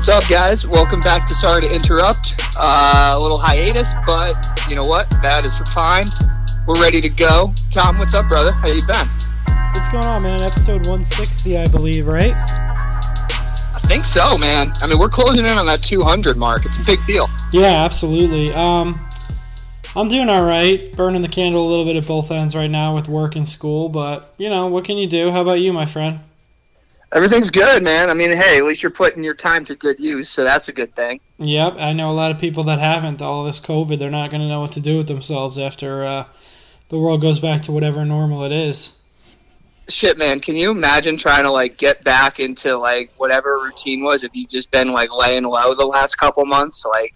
[0.00, 0.66] What's up, guys?
[0.66, 2.34] Welcome back to Sorry to Interrupt.
[2.58, 4.32] Uh, a little hiatus, but
[4.66, 5.10] you know what?
[5.20, 6.06] That is fine.
[6.66, 7.52] We're ready to go.
[7.70, 8.50] Tom, what's up, brother?
[8.50, 9.06] How you been?
[9.74, 10.40] What's going on, man?
[10.40, 12.32] Episode 160, I believe, right?
[12.32, 14.68] I think so, man.
[14.80, 16.64] I mean, we're closing in on that 200 mark.
[16.64, 17.28] It's a big deal.
[17.52, 18.54] Yeah, absolutely.
[18.54, 18.94] Um,
[19.94, 20.90] I'm doing all right.
[20.96, 23.90] Burning the candle a little bit at both ends right now with work and school,
[23.90, 25.30] but you know, what can you do?
[25.30, 26.20] How about you, my friend?
[27.12, 28.08] Everything's good, man.
[28.08, 30.72] I mean, hey, at least you're putting your time to good use, so that's a
[30.72, 31.20] good thing.
[31.38, 33.20] Yep, I know a lot of people that haven't.
[33.20, 36.24] All this COVID, they're not going to know what to do with themselves after uh,
[36.88, 38.96] the world goes back to whatever normal it is.
[39.88, 44.22] Shit, man, can you imagine trying to like get back into like whatever routine was
[44.22, 46.86] if you just been like laying low the last couple months?
[46.86, 47.14] Like,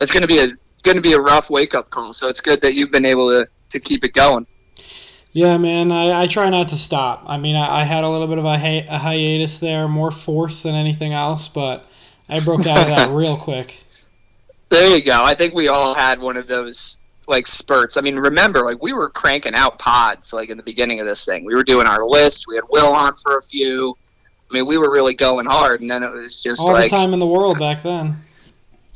[0.00, 0.48] it's going to be a
[0.82, 2.12] going to be a rough wake up call.
[2.12, 4.48] So it's good that you've been able to to keep it going.
[5.32, 7.24] Yeah, man, I, I try not to stop.
[7.26, 10.10] I mean, I, I had a little bit of a, hi- a hiatus there, more
[10.10, 11.86] force than anything else, but
[12.28, 13.82] I broke out of that real quick.
[14.68, 15.24] There you go.
[15.24, 17.96] I think we all had one of those like spurts.
[17.96, 21.24] I mean, remember, like we were cranking out pods like in the beginning of this
[21.24, 21.44] thing.
[21.44, 22.46] We were doing our list.
[22.46, 23.96] We had Will on for a few.
[24.50, 26.96] I mean, we were really going hard, and then it was just All like the
[26.96, 28.16] time in the world back then.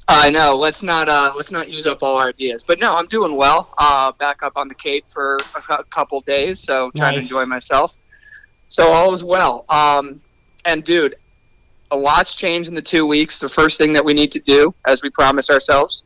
[0.09, 0.57] I know.
[0.57, 2.63] Let's not uh, let's not use up all our ideas.
[2.63, 3.71] But no, I'm doing well.
[3.77, 5.37] Uh, back up on the Cape for
[5.69, 7.29] a couple days, so trying Nice.
[7.29, 7.97] to enjoy myself.
[8.69, 9.65] So all is well.
[9.69, 10.21] Um,
[10.65, 11.17] and dude,
[11.91, 13.39] a lot's changed in the two weeks.
[13.41, 16.05] The first thing that we need to do, as we promised ourselves,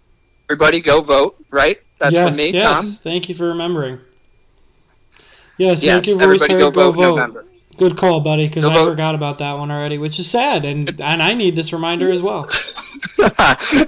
[0.49, 1.37] everybody go vote.
[1.51, 1.81] Right?
[1.99, 2.63] That's yes, for me, yes.
[2.63, 2.85] Tom.
[2.87, 3.99] Thank you for remembering.
[5.59, 6.61] Yes, Yes, make your voice everybody heard.
[6.75, 7.45] go vote November.
[7.77, 8.49] Good call, buddy.
[8.49, 8.89] Because I vote.
[8.91, 12.23] forgot about that one already, which is sad, and and I need this reminder as
[12.23, 12.49] well.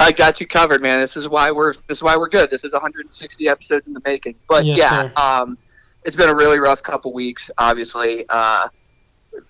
[0.00, 1.00] I got you covered, man.
[1.00, 2.50] This is why we're this is why we're good.
[2.50, 4.37] This is 160 episodes in the making.
[4.48, 5.59] But Yes, yeah, um,
[6.04, 7.50] it's been a really rough couple weeks.
[7.59, 8.69] Obviously, uh,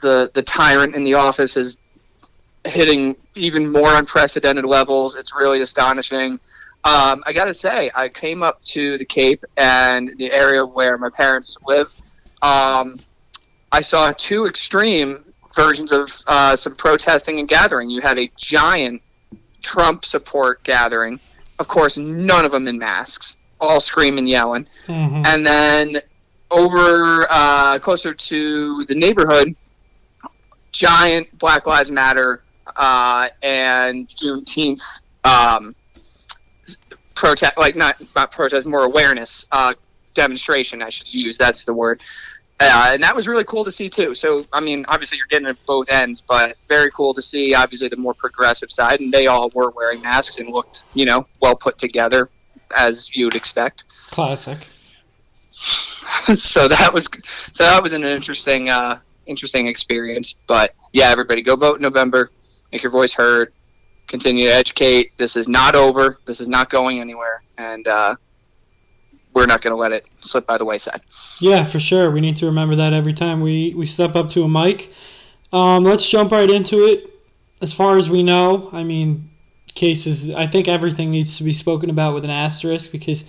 [0.01, 1.79] the the tyrant in the office is
[2.65, 5.17] hitting even more unprecedented levels.
[5.17, 6.39] It's really astonishing.
[6.85, 10.99] Um, I got to say, I came up to the Cape and the area where
[10.99, 11.95] my parents live.
[12.43, 12.99] Um,
[13.71, 17.89] I saw two extreme versions of uh, some protesting and gathering.
[17.91, 19.02] You had a giant
[19.63, 21.21] Trump support gathering.
[21.59, 24.67] Of course, none of them in masks, all screaming, yelling.
[24.89, 25.27] Mhm.
[25.27, 25.97] And then
[26.51, 29.55] over uh, closer to the neighborhood,
[30.73, 32.43] giant Black Lives Matter
[32.77, 34.83] uh, and Juneteenth
[35.25, 35.75] um,
[37.15, 39.75] protest, like not not protest, more awareness uh,
[40.15, 40.83] demonstration.
[40.83, 42.01] I should use that's the word.
[42.71, 44.15] Uh, and that was really cool to see too.
[44.15, 47.55] So, I mean, obviously you're getting at both ends, but very cool to see.
[47.55, 51.27] Obviously, the more progressive side, and they all were wearing masks and looked, you know,
[51.41, 52.29] well put together,
[52.77, 53.85] as you'd expect.
[54.11, 54.59] Classic.
[56.35, 57.09] so that was
[57.53, 60.35] so that was an interesting uh, interesting experience.
[60.47, 62.31] But yeah, everybody go vote in November.
[62.71, 63.53] Make your voice heard.
[64.09, 65.17] Continue to educate.
[65.17, 66.19] This is not over.
[66.27, 68.17] This is not going anywhere, and uh,
[69.35, 71.01] we're not going to let it slip by the wayside.
[71.41, 72.11] Yeah, for sure.
[72.11, 74.93] We need to remember that every time we, we step up to a mic.
[75.53, 77.09] Um, let's jump right into it.
[77.61, 79.31] As far as we know, I mean,
[79.75, 83.25] cases, I think everything needs to be spoken about with an asterisk because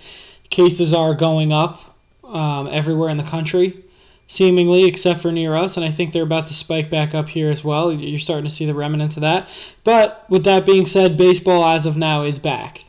[0.50, 3.84] cases are going up um, everywhere in the country,
[4.26, 5.76] seemingly, except for near us.
[5.76, 7.92] And I think they're about to spike back up here as well.
[7.92, 9.48] You're starting to see the remnants of that.
[9.84, 12.84] But with that being said, baseball as of now is back.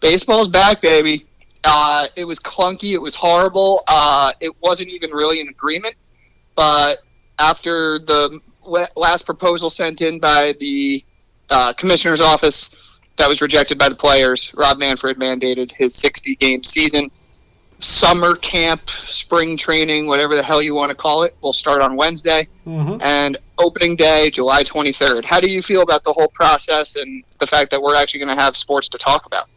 [0.00, 1.26] Baseball's back, baby.
[1.64, 2.92] Uh, it was clunky.
[2.92, 3.82] It was horrible.
[3.88, 5.94] Uh, it wasn't even really an agreement.
[6.54, 6.98] But
[7.38, 8.40] after the
[8.96, 11.04] last proposal sent in by the
[11.50, 12.74] uh, commissioner's office
[13.16, 17.10] that was rejected by the players, Rob Manfred mandated his 60 game season.
[17.80, 21.96] Summer camp, spring training, whatever the hell you want to call it, will start on
[21.96, 22.48] Wednesday.
[22.64, 25.24] hmm And opening day, July 23rd.
[25.24, 28.34] How do you feel about the whole process and the fact that we're actually going
[28.34, 29.48] to have sports to talk about?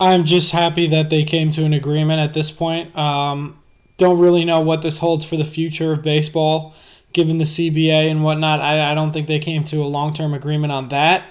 [0.00, 2.96] I'm just happy that they came to an agreement at this point.
[2.96, 3.58] Um,
[3.98, 6.74] don't really know what this holds for the future of baseball,
[7.12, 8.60] given the CBA and whatnot.
[8.60, 11.24] I, I don't think they came to a long term agreement on that.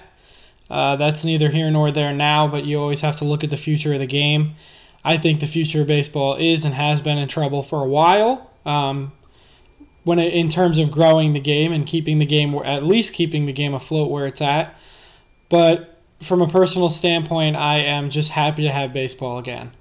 [0.70, 3.56] Uh, that's neither here nor there now, but you always have to look at the
[3.56, 4.54] future of the game.
[5.04, 8.52] I think the future of baseball is and has been in trouble for a while.
[8.64, 9.10] Um,
[10.04, 13.46] when it, in terms of growing the game and keeping the game, at least keeping
[13.46, 14.74] the game afloat where it's at.
[15.48, 15.89] But
[16.22, 19.72] from a personal standpoint, I am just happy to have baseball again.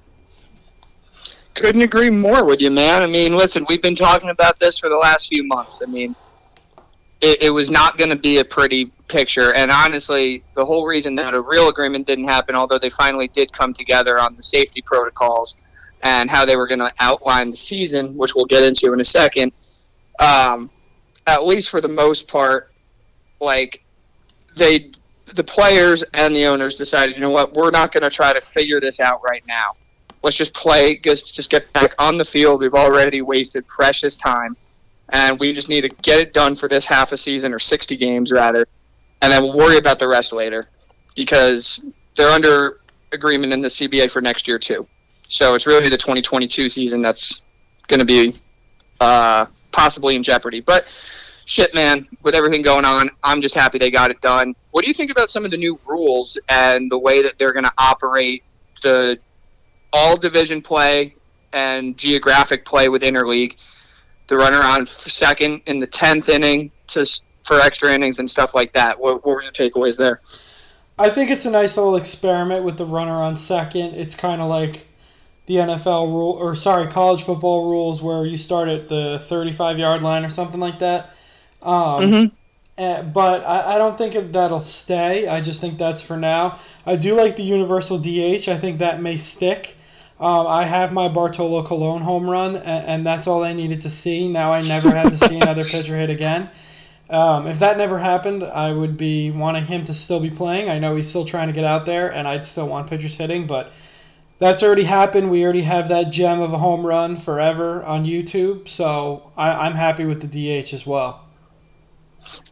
[1.53, 3.01] Couldn't agree more with you, man.
[3.01, 5.81] I mean, listen, we've been talking about this for the last few months.
[5.85, 6.15] I mean,
[7.21, 9.53] it, it was not going to be a pretty picture.
[9.53, 13.51] And honestly, the whole reason that a real agreement didn't happen, although they finally did
[13.51, 15.57] come together on the safety protocols
[16.01, 19.05] and how they were going to outline the season, which we'll get into in a
[19.05, 19.51] second,
[20.19, 20.69] um,
[21.27, 22.71] at least for the most part,
[23.41, 23.83] like
[24.55, 24.91] they
[25.35, 28.41] the players and the owners decided, you know what, we're not going to try to
[28.41, 29.71] figure this out right now.
[30.21, 32.61] Let's just play, just just get back on the field.
[32.61, 34.57] We've already wasted precious time,
[35.09, 37.95] and we just need to get it done for this half a season or 60
[37.95, 38.67] games rather,
[39.21, 40.67] and then we'll worry about the rest later,
[41.15, 41.85] because
[42.17, 42.81] they're under
[43.13, 44.85] agreement in the CBA for next year too.
[45.29, 47.45] So it's really the 2022 season that's
[47.87, 48.35] going to be
[48.99, 50.59] uh, possibly in jeopardy.
[50.59, 50.85] But
[51.45, 54.55] shit, man, with everything going on, I'm just happy they got it done.
[54.71, 57.53] What do you think about some of the new rules and the way that they're
[57.53, 58.43] going to operate
[58.83, 59.19] the
[59.91, 61.15] all division play
[61.51, 63.55] and geographic play with interleague?
[64.27, 67.05] The runner on second in the tenth inning to
[67.43, 68.99] for extra innings and stuff like that.
[68.99, 70.21] What, what were your takeaways there?
[70.99, 73.95] I think it's a nice little experiment with the runner on second.
[73.95, 74.85] It's kind of like
[75.45, 80.03] the NFL rule, or sorry, college football rules, where you start at the 35 yard
[80.03, 81.15] line or something like that.
[81.63, 82.35] Um, mm-hmm.
[82.79, 85.27] Uh, but I, I don't think that'll stay.
[85.27, 86.59] I just think that's for now.
[86.85, 88.47] I do like the universal DH.
[88.47, 89.75] I think that may stick.
[90.17, 93.89] Um, I have my Bartolo Colon home run, and, and, that's all I needed to
[93.89, 94.29] see.
[94.29, 96.49] Now I never have to see another pitcher hit again.
[97.09, 100.69] Um, if that never happened, I would be wanting him to still be playing.
[100.69, 103.47] I know he's still trying to get out there, and I'd still want pitchers hitting,
[103.47, 103.71] but
[104.39, 105.31] that's already happened.
[105.31, 109.73] We already have that gem of a home run forever on YouTube, so I, I'm
[109.73, 111.28] happy with the DH as well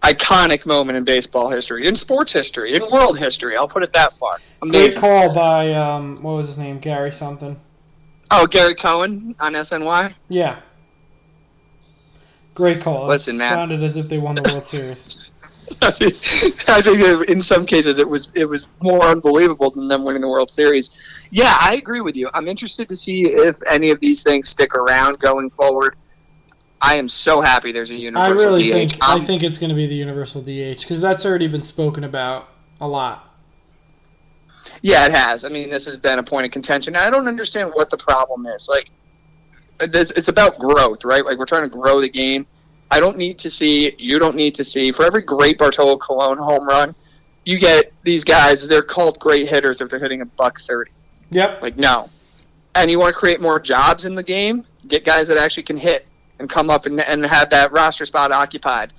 [0.01, 3.55] iconic moment in baseball history, in sports history, in world history.
[3.55, 4.37] I'll put it that far.
[4.61, 4.99] Amazing.
[4.99, 6.79] Great call by um, what was his name?
[6.79, 7.59] Gary something.
[8.29, 10.13] Oh, Gary Cohen on SNY.
[10.27, 10.59] Yeah.
[12.53, 13.07] Great call.
[13.07, 13.53] Listen, it man.
[13.53, 15.31] Sounded as if they won the World Series.
[15.81, 20.29] I think in some cases it was it was more unbelievable than them winning the
[20.29, 21.27] World Series.
[21.31, 22.29] Yeah, I agree with you.
[22.33, 25.95] I'm interested to see if any of these things stick around going forward.
[26.81, 28.71] I am so happy there's a universal I really DH.
[28.71, 31.61] think I um, think it's going to be the universal DH because that's already been
[31.61, 33.23] spoken about a lot.
[34.81, 35.43] Yeah, it has.
[35.43, 36.95] I mean, this has been a point of contention.
[36.95, 38.67] I don't understand what the problem is.
[38.69, 38.91] Like,
[39.79, 41.25] it's about growth, right?
[41.25, 42.45] Like, we're trying to grow the game.
[42.89, 43.95] I don't need to see.
[43.97, 44.91] You don't need to see.
[44.91, 46.95] For every great Bartolo Colon home run,
[47.43, 48.67] you get these guys.
[48.67, 50.91] They're called great hitters if they're hitting a buck thirty.
[51.31, 51.61] Yep.
[51.61, 52.09] Like no.
[52.75, 54.65] And you want to create more jobs in the game?
[54.87, 56.05] Get guys that actually can hit
[56.39, 58.93] and come up and, and have that roster spot occupied.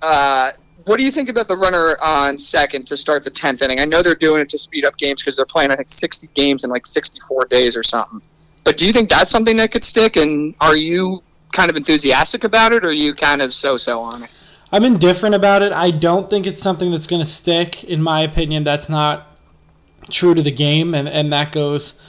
[0.00, 0.50] Uh,
[0.84, 3.80] what do you think about the runner on second to start the tenth inning?
[3.80, 6.28] I know they're doing it to speed up games because they're playing I think sixty
[6.34, 8.20] games in like sixty-four days or something.
[8.64, 10.16] But do you think that's something that could stick?
[10.16, 11.22] And are you
[11.52, 14.30] kind of enthusiastic about it, or are you kind of so-so on it?
[14.72, 15.72] I'm indifferent about it.
[15.72, 17.84] I don't think it's something that's going to stick.
[17.84, 19.36] In my opinion, that's not
[20.10, 22.00] true to the game, and, and that goes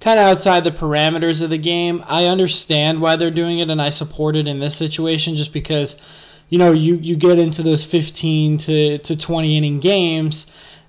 [0.00, 2.04] kind of outside the parameters of the game.
[2.06, 5.96] I understand why they're doing it, and I support it in this situation just because,
[6.48, 10.46] you know, you, you get into those 15 to, to 20 inning games,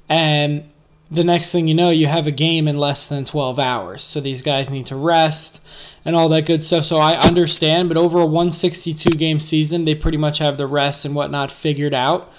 [0.09, 0.63] and
[1.09, 4.04] the next thing you know, you have a game in less than 12 hours.
[4.04, 5.64] So these guys need to rest
[6.04, 6.83] and all that good stuff.
[6.83, 11.06] So I understand, but over a 162 game season, they pretty much have the rest
[11.06, 12.31] and whatnot figured out.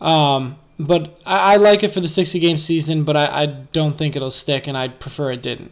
[0.00, 3.96] Um, but I, I, like it for the 60 game season, but I, I don't
[3.96, 5.70] think it'll stick, and I'd prefer it didn't.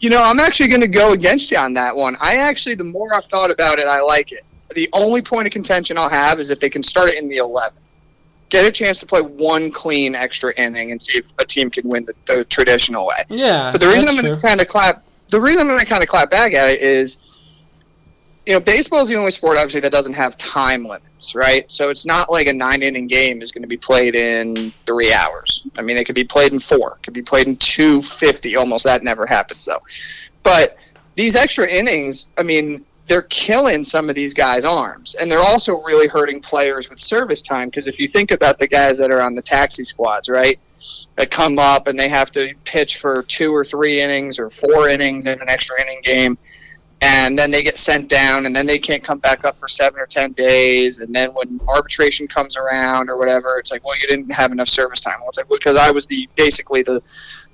[0.00, 2.16] You know, I'm actually going to go against you on that one.
[2.20, 4.40] I actually, the more I've thought about it, I like it.
[4.74, 7.38] The only point of contention I'll have is if they can start it in the
[7.38, 7.72] 11th.
[8.50, 11.88] Get a chance to play one clean extra inning and see if a team can
[11.88, 13.24] win the, the traditional way.
[13.28, 13.72] Yeah.
[13.72, 16.02] But the reason I'm going to kind of clap, the reason I'm going to kind
[16.02, 17.18] of clap back at it is
[18.46, 21.70] you know, baseball is the only sport obviously that doesn't have time limits, right?
[21.70, 25.12] So it's not like a nine inning game is going to be played in three
[25.12, 25.66] hours.
[25.78, 28.56] I mean, it could be played in four, it could be played in two fifty.
[28.56, 29.80] Almost that never happens though.
[30.42, 30.76] But
[31.14, 35.82] these extra innings, I mean, they're killing some of these guys' arms, and they're also
[35.82, 37.68] really hurting players with service time.
[37.68, 40.58] Because if you think about the guys that are on the taxi squads, right?
[41.16, 44.88] That come up and they have to pitch for two or three innings or four
[44.88, 46.36] innings in an extra inning game
[47.04, 50.00] and then they get sent down and then they can't come back up for seven
[50.00, 51.00] or ten days.
[51.00, 54.68] And then when arbitration comes around or whatever it's like well you didn't have enough
[54.68, 55.16] service time.
[55.20, 57.02] Well it's like because i was the basically the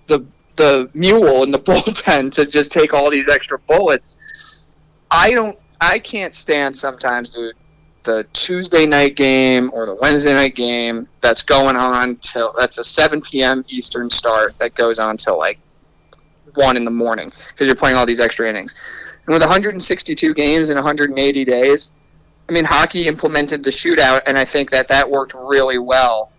[0.07, 4.69] the the mule in the bullpen to just take all these extra bullets.
[5.11, 7.57] I don't i can't stand sometimes dude
[8.05, 12.85] the tuesday night game or the wednesday night game that's going on till that's a
[12.85, 15.59] 7 p.m eastern start that goes on till like
[16.55, 18.75] one in the morning because you're playing all these extra innings
[19.27, 21.93] and with 162 games in 180 days,
[22.49, 26.33] I mean, hockey implemented the shootout, and I think that that worked really well.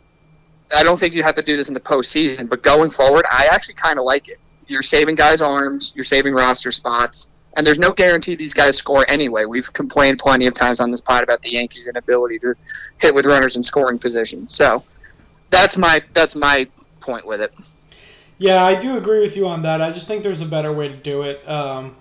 [0.76, 3.48] I don't think you have to do this in the postseason, but going forward, I
[3.52, 4.38] actually kind of like it.
[4.68, 7.30] You're saving guys' arms, you're saving roster spots.
[7.54, 9.44] And there's no guarantee these guys score anyway.
[9.44, 12.56] We've complained plenty of times on this pod about the Yankees' inability to
[12.98, 14.48] hit with runners in scoring position.
[14.48, 14.84] So
[15.50, 16.68] that's my that's my
[17.02, 17.54] point with it.
[18.38, 19.82] Yeah, I do agree with you on that.
[19.82, 21.48] I just think there's a better way to do it.
[21.48, 21.96] Um,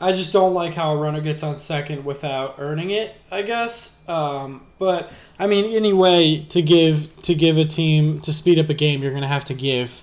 [0.00, 3.16] I just don't like how a runner gets on second without earning it.
[3.32, 8.58] I guess, um, but I mean, anyway, to give to give a team to speed
[8.58, 10.02] up a game, you're gonna have to give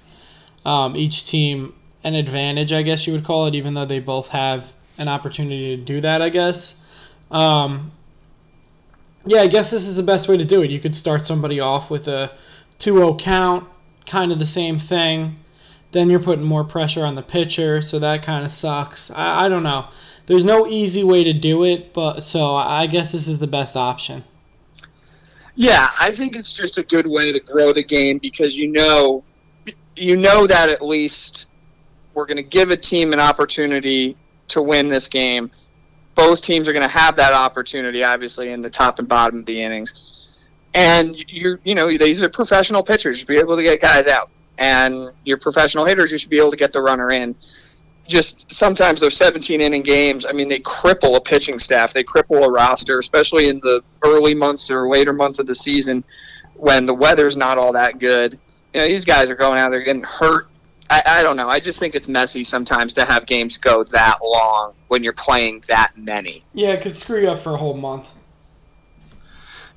[0.66, 1.74] um, each team
[2.04, 2.74] an advantage.
[2.74, 6.02] I guess you would call it, even though they both have an opportunity to do
[6.02, 6.22] that.
[6.22, 6.82] I guess.
[7.32, 7.92] Um,
[9.26, 10.70] yeah, I guess this is the best way to do it.
[10.70, 12.32] You could start somebody off with a
[12.78, 13.68] 2-0 count,
[14.06, 15.38] kind of the same thing.
[15.96, 19.10] Then you're putting more pressure on the pitcher, so that kind of sucks.
[19.12, 19.88] I, I don't know.
[20.26, 23.78] There's no easy way to do it, but so I guess this is the best
[23.78, 24.26] option.
[25.56, 29.24] Yeah, I think it's just a good way to grow the game because you know,
[29.96, 31.50] you know that at least
[32.14, 34.18] we're going to give a team an opportunity
[34.50, 35.50] to win this game.
[36.14, 39.46] Both teams are going to have that opportunity, obviously, in the top and bottom of
[39.46, 40.28] the innings.
[40.74, 43.24] And you're, you know, these are professional pitchers.
[43.24, 46.58] Be able to get guys out, and your professional hitters, you should be able to
[46.58, 47.36] get the runner in.
[48.08, 51.92] Just sometimes those 17 inning games, I mean, they cripple a pitching staff.
[51.92, 56.04] They cripple a roster, especially in the early months or later months of the season
[56.56, 58.38] when the weather's not all that good.
[58.74, 60.50] You know, these guys are going out there getting hurt
[60.90, 61.50] I, I, don't know.
[61.50, 65.64] I just think it's messy sometimes to have games go that long when you're playing
[65.68, 66.44] that many.
[66.54, 68.12] Yeah, it could screw you up for a whole month.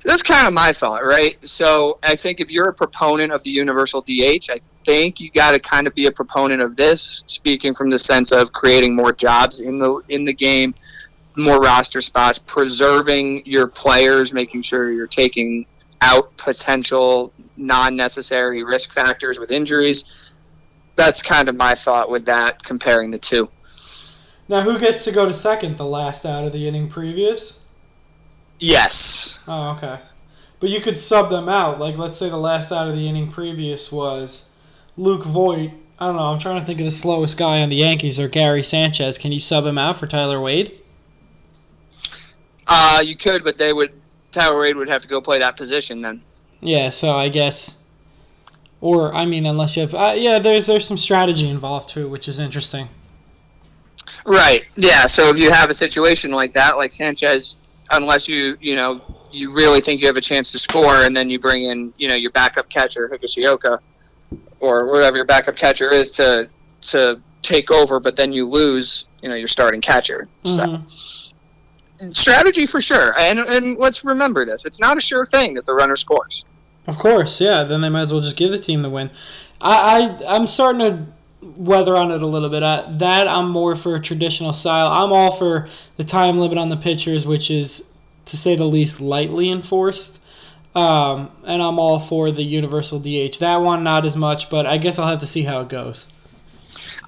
[0.03, 1.37] That's kind of my thought, right?
[1.47, 5.51] So I think if you're a proponent of the universal DH, I think you got
[5.51, 9.11] to kind of be a proponent of this, speaking from the sense of creating more
[9.11, 10.73] jobs in the in the game,
[11.35, 15.65] more roster spots, preserving your players, making sure you're taking
[16.01, 20.29] out potential non-necessary risk factors with injuries
[20.99, 23.49] that's kind of my thought with that, comparing the two.
[24.49, 27.63] Now, who gets to go to second, the last out of the inning previous?
[28.59, 29.39] Yes.
[29.47, 29.99] Oh, okay.
[30.59, 31.79] But you could sub them out.
[31.79, 34.51] Like, let's say the last out of the inning previous was
[34.97, 35.71] Luke Voit.
[35.99, 36.23] I don't know.
[36.23, 39.17] I'm trying to think of the slowest guy on the Yankees or Gary Sanchez.
[39.17, 40.79] Can you sub him out for Tyler Wade?
[42.67, 43.93] Uh, you could, but they would.
[44.31, 46.21] Tyler Wade would have to go play that position then.
[46.61, 47.79] Yeah, so I guess
[48.81, 52.27] or I mean, unless you have, uh, yeah, there's there's some strategy involved too, which
[52.27, 52.87] is interesting.
[54.25, 54.65] Right.
[54.75, 55.05] Yeah.
[55.05, 57.55] So if you have a situation like that, like Sanchez,
[57.91, 61.29] unless you you know you really think you have a chance to score, and then
[61.29, 63.79] you bring in you know your backup catcher Higashioka,
[64.59, 66.49] or whatever your backup catcher is to
[66.81, 70.27] to take over, but then you lose, you know, your starting catcher.
[70.43, 70.87] Mm-hmm.
[70.87, 71.35] So
[72.11, 73.17] strategy for sure.
[73.17, 76.45] And and let's remember this: it's not a sure thing that the runner scores.
[76.87, 77.63] Of course, yeah.
[77.63, 79.11] Then they might as well just give the team the win.
[79.61, 82.63] I, I I'm starting to weather on it a little bit.
[82.63, 84.87] I, that I'm more for a traditional style.
[84.87, 85.67] I'm all for
[85.97, 87.91] the time limit on the pitchers, which is
[88.25, 90.21] to say the least lightly enforced.
[90.75, 93.39] Um, and I'm all for the universal DH.
[93.39, 96.07] That one, not as much, but I guess I'll have to see how it goes.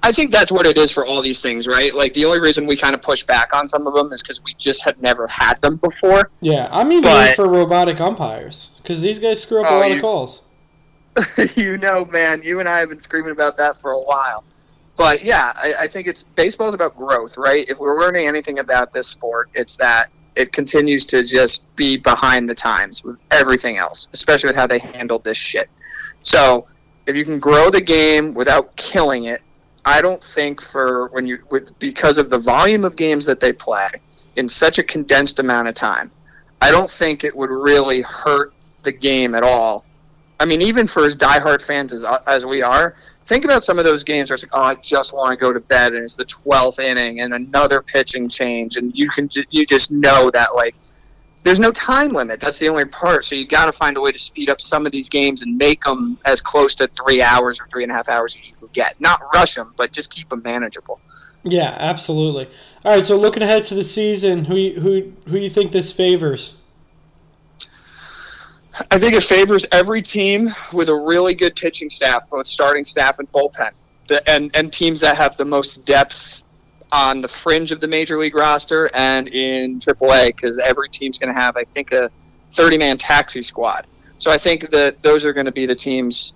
[0.04, 1.94] I think that's what it is for all these things, right?
[1.94, 4.42] Like the only reason we kind of push back on some of them is because
[4.42, 6.30] we just have never had them before.
[6.40, 9.90] Yeah, I'm even but, for robotic umpires because these guys screw up oh, a lot
[9.90, 10.42] you, of calls.
[11.56, 14.44] you know, man, you and I have been screaming about that for a while.
[14.96, 17.68] But yeah, I, I think it's baseball is about growth, right?
[17.68, 22.48] If we're learning anything about this sport, it's that it continues to just be behind
[22.48, 25.68] the times with everything else, especially with how they handled this shit.
[26.22, 26.66] So
[27.06, 29.42] if you can grow the game without killing it,
[29.84, 33.52] I don't think for when you with because of the volume of games that they
[33.52, 33.88] play
[34.36, 36.10] in such a condensed amount of time,
[36.60, 38.54] I don't think it would really hurt
[38.84, 39.84] the game at all.
[40.42, 42.96] I mean, even for as diehard fans as uh, as we are,
[43.26, 45.52] think about some of those games where it's like, oh, I just want to go
[45.52, 49.64] to bed, and it's the twelfth inning and another pitching change, and you can you
[49.64, 50.74] just know that like
[51.44, 52.40] there's no time limit.
[52.40, 53.24] That's the only part.
[53.24, 55.56] So you got to find a way to speed up some of these games and
[55.56, 58.56] make them as close to three hours or three and a half hours as you
[58.56, 59.00] can get.
[59.00, 61.00] Not rush them, but just keep them manageable.
[61.44, 62.48] Yeah, absolutely.
[62.84, 63.04] All right.
[63.04, 66.56] So looking ahead to the season, who who who you think this favors?
[68.90, 73.18] I think it favors every team with a really good pitching staff, both starting staff
[73.18, 73.72] and bullpen,
[74.08, 76.42] the, and and teams that have the most depth
[76.90, 81.32] on the fringe of the major league roster and in AAA because every team's going
[81.32, 82.10] to have, I think, a
[82.52, 83.86] 30 man taxi squad.
[84.18, 86.34] So I think that those are going to be the teams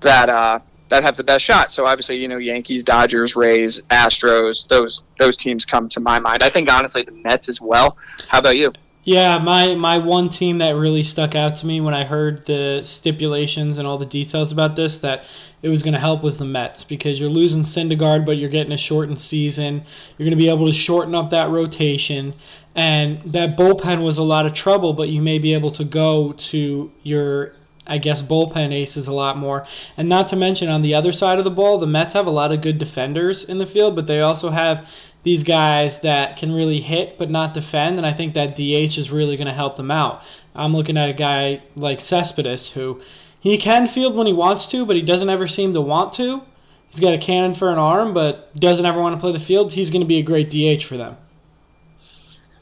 [0.00, 1.70] that uh, that have the best shot.
[1.70, 6.42] So obviously, you know, Yankees, Dodgers, Rays, Astros, those those teams come to my mind.
[6.42, 7.96] I think honestly the Mets as well.
[8.28, 8.72] How about you?
[9.08, 12.82] Yeah, my my one team that really stuck out to me when I heard the
[12.82, 15.24] stipulations and all the details about this that
[15.62, 18.70] it was going to help was the Mets because you're losing Syndergaard, but you're getting
[18.70, 19.76] a shortened season.
[20.18, 22.34] You're going to be able to shorten up that rotation,
[22.74, 24.92] and that bullpen was a lot of trouble.
[24.92, 27.54] But you may be able to go to your
[27.86, 29.66] I guess bullpen aces a lot more.
[29.96, 32.30] And not to mention on the other side of the ball, the Mets have a
[32.30, 34.86] lot of good defenders in the field, but they also have
[35.28, 39.10] these guys that can really hit but not defend, and I think that DH is
[39.10, 40.22] really going to help them out.
[40.54, 43.02] I'm looking at a guy like Cespedes who
[43.38, 46.40] he can field when he wants to, but he doesn't ever seem to want to.
[46.88, 49.74] He's got a cannon for an arm, but doesn't ever want to play the field.
[49.74, 51.18] He's going to be a great DH for them.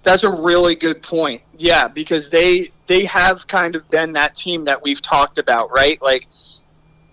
[0.03, 1.43] That's a really good point.
[1.57, 6.03] Yeah, because they they have kind of been that team that we've talked about, right?
[6.03, 6.27] Like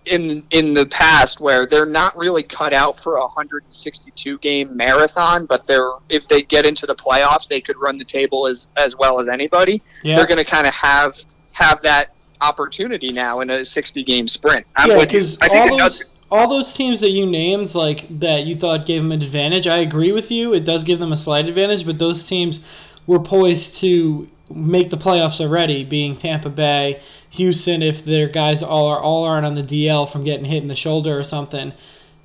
[0.06, 5.46] in in the past where they're not really cut out for a 162 game marathon,
[5.46, 8.96] but they're if they get into the playoffs, they could run the table as as
[8.96, 9.82] well as anybody.
[10.02, 10.16] Yeah.
[10.16, 11.18] They're going to kind of have
[11.52, 14.66] have that opportunity now in a 60 game sprint.
[14.76, 18.86] I'm yeah, because all those all those teams that you named, like that you thought
[18.86, 20.52] gave them an advantage, I agree with you.
[20.52, 22.64] It does give them a slight advantage, but those teams
[23.06, 28.86] were poised to make the playoffs already, being Tampa Bay, Houston, if their guys all
[28.86, 31.72] are all aren't on the DL from getting hit in the shoulder or something,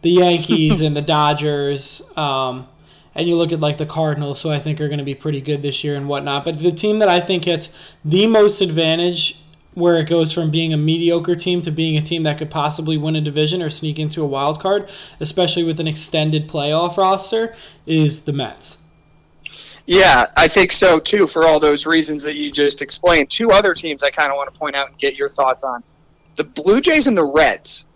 [0.02, 2.68] the Yankees and the Dodgers, um,
[3.16, 5.42] and you look at like the Cardinals, who I think are going to be pretty
[5.42, 6.46] good this year and whatnot.
[6.46, 7.74] But the team that I think gets
[8.06, 9.42] the most advantage,
[9.74, 12.98] where it goes from being a mediocre team to being a team that could possibly
[12.98, 17.56] win a division or sneak into a wild card, especially with an extended playoff roster,
[17.86, 18.80] is the Mets.
[19.90, 23.32] Yeah, I think so too, for all those reasons that you just explained.
[23.32, 25.84] Two other teams I kind of want to point out and get your thoughts on
[26.36, 27.88] the Blue Jays and the Reds.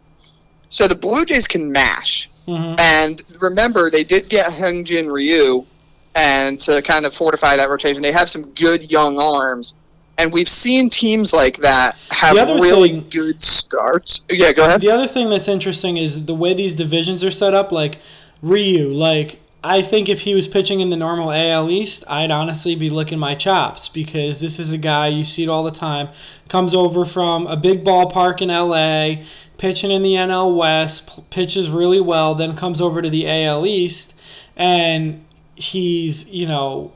[0.71, 2.31] So the Blue Jays can mash.
[2.47, 2.79] Mm-hmm.
[2.79, 5.67] And remember, they did get Hyun-Jin Ryu,
[6.15, 9.75] and to kind of fortify that rotation, they have some good young arms.
[10.17, 14.25] And we've seen teams like that have really thing, good starts.
[14.31, 14.81] Yeah, go ahead.
[14.81, 17.71] The other thing that's interesting is the way these divisions are set up.
[17.71, 17.99] Like
[18.41, 22.75] Ryu, like I think if he was pitching in the normal AL East, I'd honestly
[22.75, 26.09] be licking my chops because this is a guy you see it all the time.
[26.49, 29.23] Comes over from a big ballpark in LA,
[29.57, 34.15] pitching in the NL West, pitches really well, then comes over to the AL East,
[34.57, 35.23] and
[35.55, 36.91] he's, you know,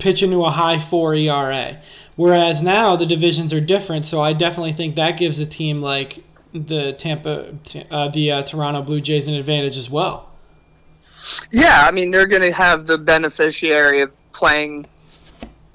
[0.00, 1.80] pitching to a high 4 ERA.
[2.16, 6.24] Whereas now the divisions are different, so I definitely think that gives a team like
[6.52, 7.54] the Tampa,
[7.90, 10.33] uh, the uh, Toronto Blue Jays an advantage as well.
[11.50, 14.86] Yeah, I mean they're going to have the beneficiary of playing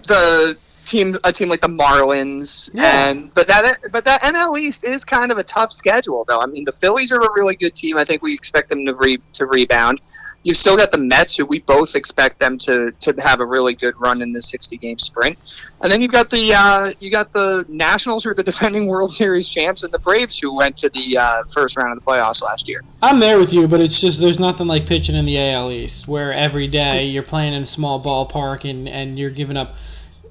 [0.07, 3.09] the team a team like the Marlins yeah.
[3.09, 6.39] and but that but that NL East is kind of a tough schedule though.
[6.39, 7.97] I mean the Phillies are a really good team.
[7.97, 10.01] I think we expect them to re, to rebound.
[10.43, 13.73] You've still got the Mets, who we both expect them to, to have a really
[13.73, 15.37] good run in this 60 game sprint,
[15.81, 19.11] and then you've got the uh, you got the Nationals, who are the defending World
[19.11, 22.41] Series champs, and the Braves, who went to the uh, first round of the playoffs
[22.41, 22.81] last year.
[23.01, 26.07] I'm there with you, but it's just there's nothing like pitching in the AL East,
[26.07, 29.75] where every day you're playing in a small ballpark and and you're giving up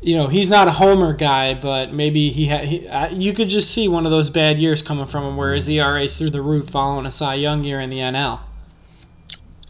[0.01, 3.49] you know he's not a homer guy, but maybe he, ha- he uh, you could
[3.49, 6.31] just see one of those bad years coming from him where his ERA is through
[6.31, 8.41] the roof following a Cy Young year in the NL.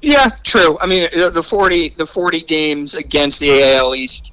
[0.00, 0.78] Yeah, true.
[0.80, 4.32] I mean, the forty the forty games against the AL East,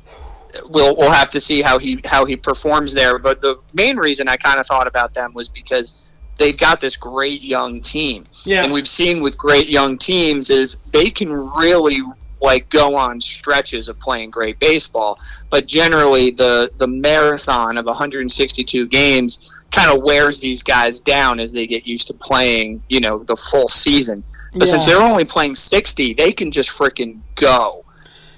[0.65, 3.17] we'll we'll have to see how he how he performs there.
[3.17, 5.95] But the main reason I kind of thought about them was because
[6.37, 8.25] they've got this great young team.
[8.43, 8.63] Yeah.
[8.63, 12.01] And we've seen with great young teams is they can really
[12.41, 18.87] like go on stretches of playing great baseball, but generally the the marathon of 162
[18.87, 23.23] games kind of wears these guys down as they get used to playing, you know,
[23.23, 24.23] the full season.
[24.55, 24.73] But yeah.
[24.73, 27.83] since they're only playing 60, they can just freaking go.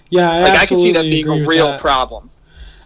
[0.09, 1.79] Yeah, I like I can see that being a real that.
[1.79, 2.29] problem.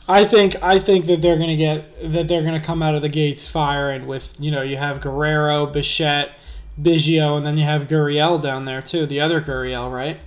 [0.09, 3.09] I think I think that they're gonna get that they're gonna come out of the
[3.09, 6.31] gates firing with you know you have Guerrero, Bichette,
[6.81, 9.05] Biggio, and then you have Gurriel down there too.
[9.05, 10.19] The other Gurriel, right?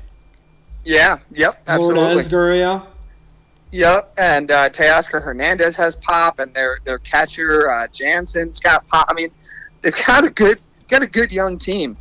[0.84, 1.18] Yeah.
[1.32, 1.62] Yep.
[1.66, 2.02] Absolutely.
[2.02, 2.86] Lourdes Gurriel.
[3.72, 9.06] Yep, and uh, Teoscar Hernandez has pop, and their their catcher uh, Jansen's got pop.
[9.10, 9.30] I mean,
[9.82, 11.96] they've got a good got a good young team.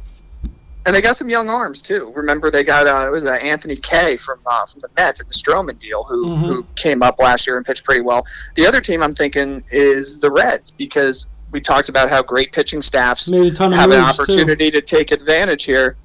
[0.85, 2.11] And they got some young arms too.
[2.13, 5.79] Remember, they got uh, was Anthony Kay from uh, from the Mets in the Stroman
[5.79, 6.45] deal, who mm-hmm.
[6.45, 8.25] who came up last year and pitched pretty well.
[8.55, 12.81] The other team I'm thinking is the Reds because we talked about how great pitching
[12.81, 14.81] staffs have an opportunity too.
[14.81, 15.95] to take advantage here.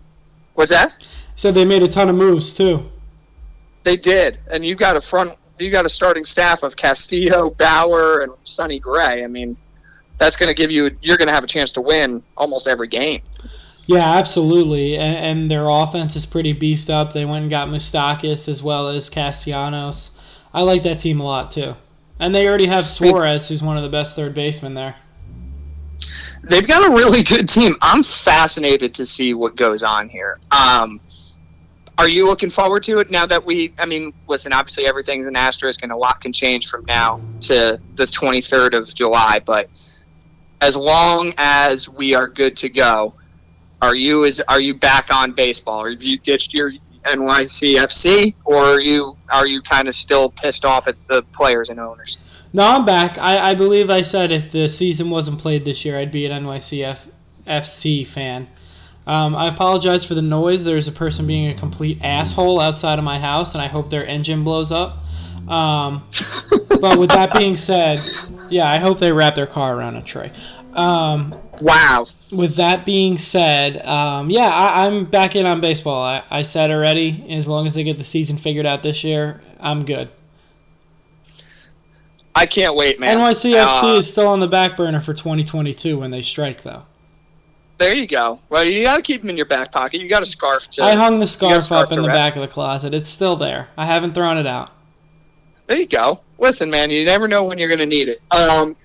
[0.54, 1.06] What's that?
[1.34, 2.90] So they made a ton of moves too.
[3.84, 8.20] They did, and you got a front, you got a starting staff of Castillo, Bauer,
[8.20, 9.24] and Sonny Gray.
[9.24, 9.56] I mean,
[10.18, 12.88] that's going to give you, you're going to have a chance to win almost every
[12.88, 13.22] game.
[13.88, 14.98] Yeah, absolutely.
[14.98, 17.14] And, and, their offense is pretty beefed up.
[17.14, 20.10] They went and got Moustakas as well as Castellanos.
[20.52, 21.74] I like that team a lot too.
[22.20, 24.96] And they already have Suarez, who's one of the best third basemen there.
[26.42, 27.76] They've got a really good team.
[27.80, 30.38] I'm fascinated to see what goes on here.
[30.50, 31.00] Um,
[31.96, 33.72] are you looking forward to it now that we?
[33.78, 37.80] I mean, listen, obviously everything's an asterisk, and a lot can change from now to
[37.96, 39.40] the 23rd of July.
[39.44, 39.68] But
[40.60, 43.14] as long as we are good to go,
[43.80, 45.82] are you is are you back on baseball?
[45.82, 50.64] Or have you ditched your NYCFC, or are you are you kind of still pissed
[50.64, 52.18] off at the players and owners?
[52.52, 53.18] No, I'm back.
[53.18, 56.44] I, I believe I said if the season wasn't played this year, I'd be an
[56.44, 58.48] NYCFC fan.
[59.06, 60.64] Um, I apologize for the noise.
[60.64, 64.06] There's a person being a complete asshole outside of my house, and I hope their
[64.06, 65.04] engine blows up.
[65.46, 66.04] Um,
[66.80, 68.00] but with that being said,
[68.50, 70.30] yeah, I hope they wrap their car around a tree.
[70.74, 76.02] Um, wow with that being said, um, yeah, I, am back in on baseball.
[76.02, 79.40] I, I said already, as long as they get the season figured out this year,
[79.60, 80.10] I'm good.
[82.34, 83.18] I can't wait, man.
[83.18, 86.84] NYCFC uh, is still on the back burner for 2022 when they strike, though.
[87.78, 88.40] There you go.
[88.48, 90.00] Well, you got to keep them in your back pocket.
[90.00, 90.82] You got a scarf too.
[90.82, 92.92] I hung the scarf, scarf up in the back of the closet.
[92.92, 93.68] It's still there.
[93.76, 94.72] I haven't thrown it out.
[95.66, 96.20] There you go.
[96.38, 98.20] Listen, man, you never know when you're going to need it.
[98.32, 98.76] Um,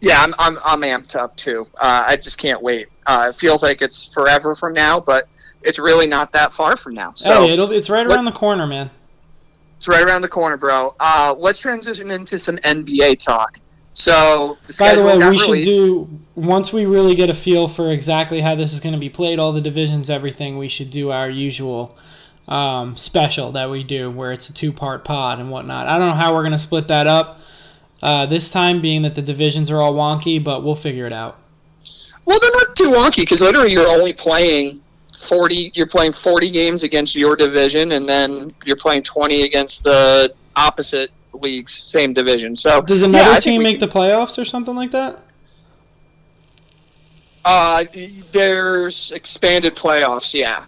[0.00, 1.66] yeah, I'm, I'm, I'm amped up too.
[1.74, 2.88] Uh, I just can't wait.
[3.06, 5.28] Uh, it feels like it's forever from now, but
[5.62, 7.12] it's really not that far from now.
[7.14, 8.90] So hey, it's right around let, the corner, man.
[9.78, 10.94] It's right around the corner, bro.
[11.00, 13.58] Uh, let's transition into some NBA talk.
[13.92, 15.46] So, by the way, we released.
[15.46, 18.98] should do once we really get a feel for exactly how this is going to
[18.98, 20.56] be played, all the divisions, everything.
[20.56, 21.98] We should do our usual
[22.48, 25.88] um, special that we do, where it's a two-part pod and whatnot.
[25.88, 27.40] I don't know how we're going to split that up.
[28.02, 31.38] Uh, this time, being that the divisions are all wonky, but we'll figure it out.
[32.24, 34.80] Well, they're not too wonky because literally you're only playing
[35.16, 35.70] forty.
[35.74, 41.10] You're playing forty games against your division, and then you're playing twenty against the opposite
[41.32, 42.56] league's same division.
[42.56, 45.18] So does another yeah, team make can, the playoffs or something like that?
[47.44, 47.84] Uh,
[48.32, 50.34] there's expanded playoffs.
[50.34, 50.64] Yeah.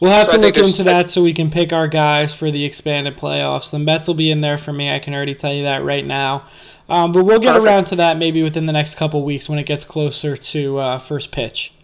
[0.00, 2.64] We'll have so to look into that so we can pick our guys for the
[2.64, 3.70] expanded playoffs.
[3.70, 4.92] The Mets will be in there for me.
[4.92, 6.44] I can already tell you that right now.
[6.88, 7.66] Um, but we'll get Perfect.
[7.66, 10.98] around to that maybe within the next couple weeks when it gets closer to uh,
[10.98, 11.74] first pitch.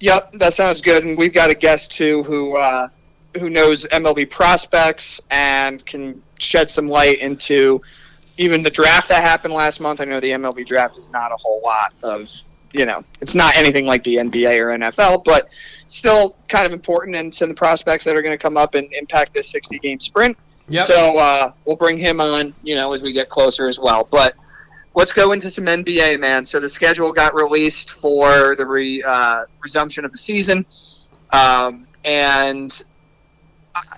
[0.00, 1.04] Yep, that sounds good.
[1.04, 2.88] And we've got a guest too who uh,
[3.38, 7.80] who knows MLB prospects and can shed some light into
[8.36, 10.00] even the draft that happened last month.
[10.00, 12.30] I know the MLB draft is not a whole lot of
[12.72, 15.48] you know it's not anything like the NBA or NFL, but
[15.88, 18.74] still kind of important and some of the prospects that are going to come up
[18.74, 20.38] and impact this 60 game sprint.
[20.68, 20.86] Yep.
[20.86, 24.06] So uh, we'll bring him on, you know, as we get closer as well.
[24.10, 24.34] But
[24.94, 26.44] let's go into some NBA, man.
[26.44, 30.66] So the schedule got released for the re, uh, resumption of the season,
[31.30, 32.84] um, and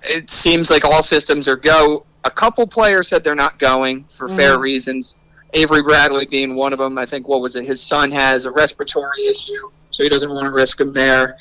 [0.04, 2.06] it seems like all systems are go.
[2.24, 4.36] A couple players said they're not going for mm-hmm.
[4.36, 5.16] fair reasons.
[5.52, 6.98] Avery Bradley being one of them.
[6.98, 7.64] I think what was it?
[7.64, 11.38] His son has a respiratory issue, so he doesn't want to risk him there.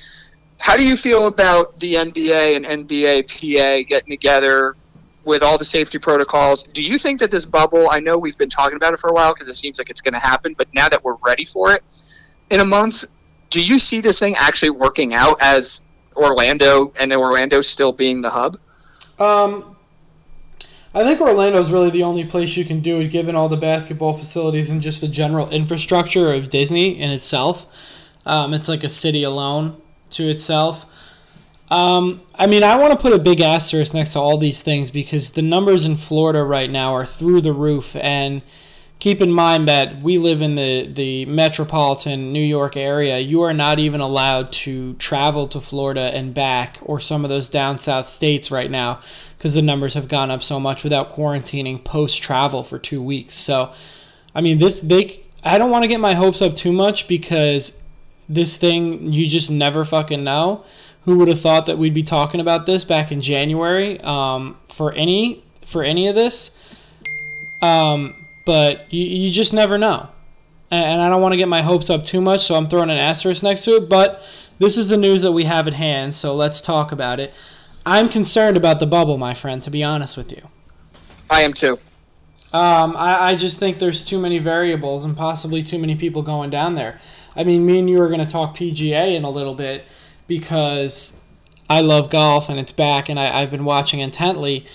[0.59, 4.75] How do you feel about the NBA and NBA PA getting together
[5.23, 6.63] with all the safety protocols?
[6.63, 7.89] Do you think that this bubble?
[7.89, 10.01] I know we've been talking about it for a while because it seems like it's
[10.01, 11.81] going to happen, but now that we're ready for it
[12.49, 13.05] in a month,
[13.49, 15.81] do you see this thing actually working out as
[16.15, 18.59] Orlando and Orlando still being the hub?
[19.17, 19.77] Um,
[20.93, 23.57] I think Orlando is really the only place you can do it, given all the
[23.57, 27.65] basketball facilities and just the general infrastructure of Disney in itself.
[28.25, 30.85] Um, it's like a city alone to itself.
[31.71, 34.89] Um, I mean, I want to put a big asterisk next to all these things
[34.89, 37.95] because the numbers in Florida right now are through the roof.
[37.95, 38.41] And
[38.99, 43.19] keep in mind that we live in the, the metropolitan New York area.
[43.19, 47.49] You are not even allowed to travel to Florida and back or some of those
[47.49, 48.99] down south states right now
[49.37, 53.35] because the numbers have gone up so much without quarantining post travel for two weeks.
[53.35, 53.71] So,
[54.33, 57.81] I mean, this, they, I don't want to get my hopes up too much because
[58.29, 60.63] this thing you just never fucking know.
[61.03, 64.91] Who would have thought that we'd be talking about this back in January um, for
[64.93, 66.51] any for any of this?
[67.61, 70.09] Um, but you, you just never know,
[70.69, 72.89] and, and I don't want to get my hopes up too much, so I'm throwing
[72.89, 73.89] an asterisk next to it.
[73.89, 74.23] But
[74.59, 77.33] this is the news that we have at hand, so let's talk about it.
[77.85, 79.63] I'm concerned about the bubble, my friend.
[79.63, 80.47] To be honest with you,
[81.29, 81.79] I am too.
[82.51, 86.49] Um, I, I just think there's too many variables and possibly too many people going
[86.49, 86.99] down there.
[87.35, 89.85] I mean, me and you are going to talk PGA in a little bit
[90.27, 91.19] because
[91.69, 94.65] I love golf and it's back and I, I've been watching intently.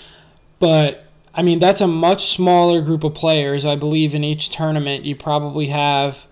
[0.59, 3.65] But, I mean, that's a much smaller group of players.
[3.65, 6.27] I believe in each tournament you probably have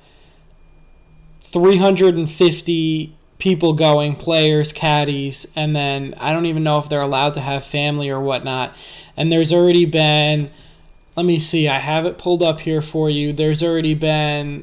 [1.41, 7.41] 350 people going, players, caddies, and then I don't even know if they're allowed to
[7.41, 8.73] have family or whatnot.
[9.17, 10.51] And there's already been,
[11.17, 13.33] let me see, I have it pulled up here for you.
[13.33, 14.63] There's already been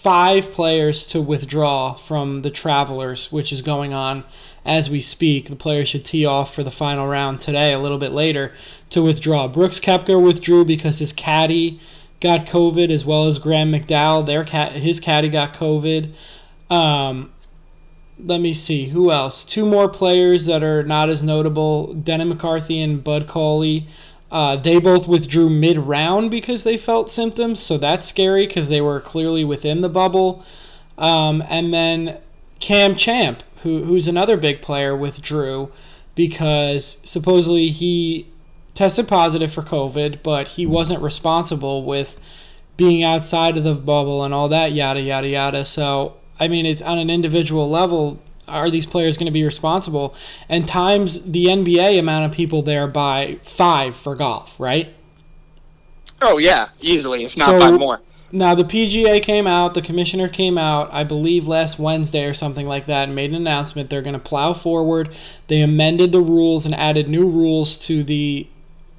[0.00, 4.24] five players to withdraw from the Travelers, which is going on
[4.64, 5.50] as we speak.
[5.50, 8.54] The players should tee off for the final round today, a little bit later,
[8.88, 9.46] to withdraw.
[9.46, 11.80] Brooks Koepka withdrew because his caddy
[12.18, 14.24] got COVID, as well as Graham McDowell.
[14.24, 16.14] Their cat, his caddy got COVID.
[16.70, 17.30] Um,
[18.18, 19.44] let me see who else.
[19.44, 23.86] Two more players that are not as notable: Denny McCarthy and Bud Cauley.
[24.30, 28.80] Uh, they both withdrew mid round because they felt symptoms, so that's scary because they
[28.80, 30.44] were clearly within the bubble.
[30.96, 32.18] Um, and then
[32.60, 35.72] Cam Champ, who, who's another big player, withdrew
[36.14, 38.26] because supposedly he
[38.74, 42.20] tested positive for COVID, but he wasn't responsible with
[42.76, 45.64] being outside of the bubble and all that, yada, yada, yada.
[45.64, 48.18] So I mean, it's on an individual level.
[48.50, 50.14] Are these players going to be responsible?
[50.48, 54.94] And times the NBA amount of people there by five for golf, right?
[56.22, 58.00] Oh yeah, easily, if not so, by more.
[58.32, 62.66] Now the PGA came out, the commissioner came out, I believe last Wednesday or something
[62.66, 63.90] like that, and made an announcement.
[63.90, 65.14] They're going to plow forward.
[65.48, 68.46] They amended the rules and added new rules to the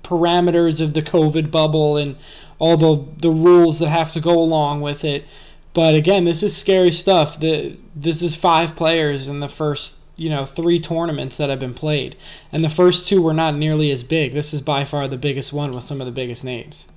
[0.04, 2.18] parameters of the COVID bubble and
[2.60, 5.26] all the the rules that have to go along with it.
[5.74, 7.40] But again, this is scary stuff.
[7.40, 11.74] The, this is five players in the first you know three tournaments that have been
[11.74, 12.16] played,
[12.52, 14.34] and the first two were not nearly as big.
[14.34, 16.88] This is by far the biggest one with some of the biggest names.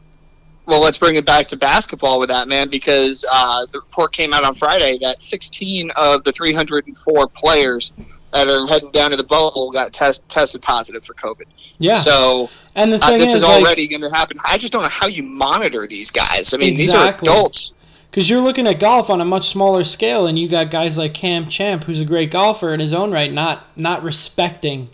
[0.66, 4.32] Well, let's bring it back to basketball with that man because uh, the report came
[4.32, 7.92] out on Friday that 16 of the 304 players
[8.32, 11.44] that are heading down to the bubble got test, tested positive for COVID.
[11.78, 12.00] Yeah.
[12.00, 14.38] So and the thing uh, this is, is already like, going to happen.
[14.44, 16.54] I just don't know how you monitor these guys.
[16.54, 16.84] I mean, exactly.
[16.86, 17.73] these are adults
[18.14, 21.14] because you're looking at golf on a much smaller scale, and you got guys like
[21.14, 24.88] Cam Champ, who's a great golfer in his own right, not not respecting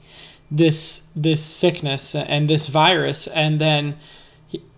[0.51, 3.99] this this sickness and this virus, and then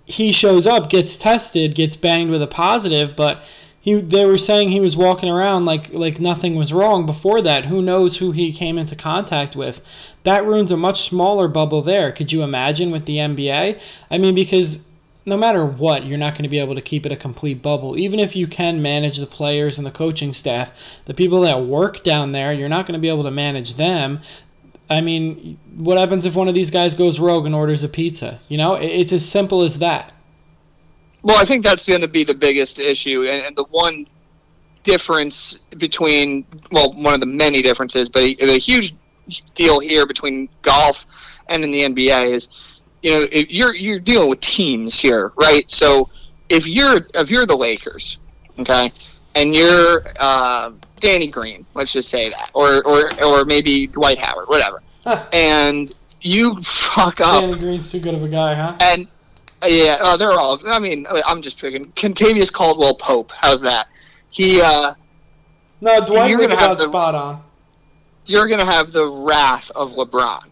[0.06, 3.44] he shows up, gets tested, gets banged with a positive, but
[3.80, 7.66] he they were saying he was walking around like like nothing was wrong before that.
[7.66, 9.80] Who knows who he came into contact with?
[10.24, 12.10] That ruins a much smaller bubble there.
[12.10, 13.80] Could you imagine with the NBA?
[14.10, 14.84] I mean, because
[15.24, 17.96] no matter what, you're not going to be able to keep it a complete bubble.
[17.96, 22.02] Even if you can manage the players and the coaching staff, the people that work
[22.02, 24.20] down there, you're not going to be able to manage them.
[24.90, 28.40] I mean, what happens if one of these guys goes rogue and orders a pizza?
[28.48, 30.12] You know, it's as simple as that.
[31.22, 34.06] Well, I think that's going to be the biggest issue, and, the one
[34.82, 38.94] difference between well, one of the many differences, but a, huge
[39.54, 41.06] deal here between golf
[41.46, 42.48] and in the NBA is
[43.02, 45.68] you know, you're you're dealing with teams here, right?
[45.70, 46.08] So
[46.48, 48.18] if you're if you're the Lakers,
[48.60, 48.92] okay,
[49.34, 54.48] and you're uh, Danny Green, let's just say that, or or or maybe Dwight Howard,
[54.48, 54.82] whatever,
[55.32, 57.40] and you fuck up.
[57.42, 58.76] Danny Green's too good of a guy, huh?
[58.80, 59.08] And
[59.62, 60.60] uh, yeah, uh, they're all.
[60.66, 61.86] I mean, I'm just picking.
[61.92, 63.32] Kentavious Caldwell Pope.
[63.32, 63.88] How's that?
[64.30, 64.60] He.
[64.60, 64.94] uh
[65.80, 67.42] No, Dwight was about the, spot on.
[68.26, 70.46] You're gonna have the wrath of LeBron,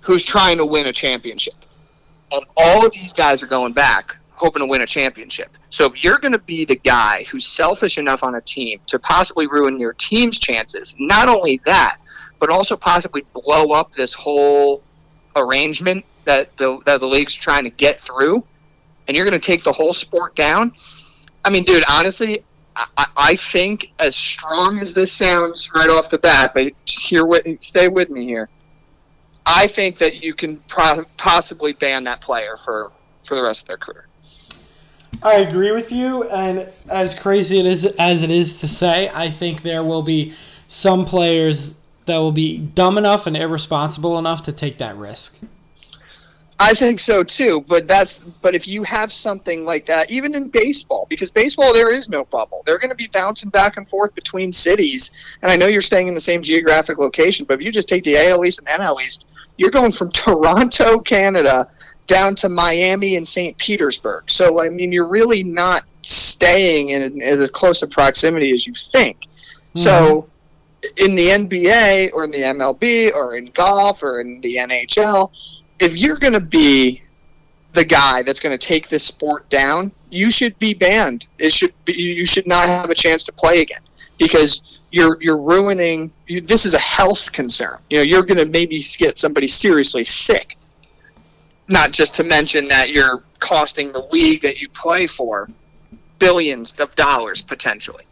[0.00, 1.66] who's trying to win a championship
[2.32, 5.50] and all of these guys are going back hoping to win a championship.
[5.70, 8.98] So if you're going to be the guy who's selfish enough on a team to
[8.98, 11.98] possibly ruin your team's chances, not only that,
[12.40, 14.82] but also possibly blow up this whole
[15.36, 18.44] arrangement that the that the league's trying to get through,
[19.06, 20.72] and you're going to take the whole sport down.
[21.44, 22.44] I mean, dude, honestly,
[23.16, 27.24] I, think as strong as this sounds right off the bat, but here,
[27.60, 28.48] stay with me here.
[29.44, 32.92] I think that you can pro- possibly ban that player for
[33.24, 34.06] for the rest of their career.
[35.22, 39.30] I agree with you, and as crazy it is as it is to say, I
[39.30, 40.34] think there will be
[40.68, 41.76] some players
[42.06, 45.38] that will be dumb enough and irresponsible enough to take that risk.
[46.58, 50.48] I think so too, but that's but if you have something like that, even in
[50.48, 54.14] baseball, because baseball there is no bubble, they're going to be bouncing back and forth
[54.14, 55.10] between cities.
[55.42, 58.04] And I know you're staying in the same geographic location, but if you just take
[58.04, 61.66] the AL East and NL East, you're going from Toronto, Canada,
[62.06, 63.56] down to Miami and St.
[63.58, 64.30] Petersburg.
[64.30, 69.18] So I mean, you're really not staying in, as close a proximity as you think.
[69.20, 69.80] Mm-hmm.
[69.80, 70.28] So
[70.96, 75.30] in the NBA or in the MLB or in golf or in the NHL,
[75.78, 77.02] if you're going to be
[77.72, 81.26] the guy that's going to take this sport down, you should be banned.
[81.38, 83.80] It should be, you should not have a chance to play again
[84.18, 84.62] because
[84.92, 86.12] you're you're ruining.
[86.28, 87.78] You, this is a health concern.
[87.90, 90.56] You know, you're going to maybe get somebody seriously sick.
[91.68, 95.48] Not just to mention that you're costing the league that you play for
[96.18, 98.04] billions of dollars potentially.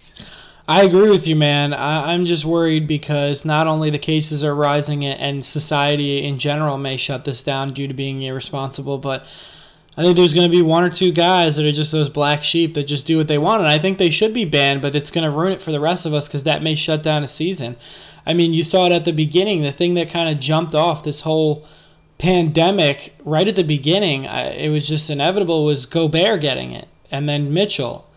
[0.66, 1.74] I agree with you, man.
[1.74, 6.78] I, am just worried because not only the cases are rising and society in general
[6.78, 9.26] may shut this down due to being irresponsible, but
[10.00, 12.42] I think there's going to be one or two guys that are just those black
[12.42, 14.96] sheep that just do what they want, and I think they should be banned, but
[14.96, 17.22] it's going to ruin it for the rest of us because that may shut down
[17.22, 17.76] a season.
[18.24, 19.60] I mean, you saw it at the beginning.
[19.60, 21.66] The thing that kind of jumped off this whole
[22.16, 27.28] pandemic right at the beginning, I, it was just inevitable, was Gobert getting it, and
[27.28, 28.10] then Mitchell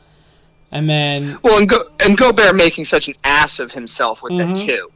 [0.73, 4.65] and then well, and Go and Gobert making such an ass of himself with mm-hmm.
[4.65, 4.91] too.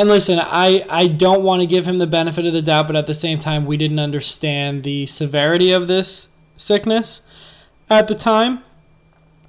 [0.00, 2.96] And listen, I I don't want to give him the benefit of the doubt, but
[2.96, 7.28] at the same time, we didn't understand the severity of this sickness
[7.90, 8.64] at the time.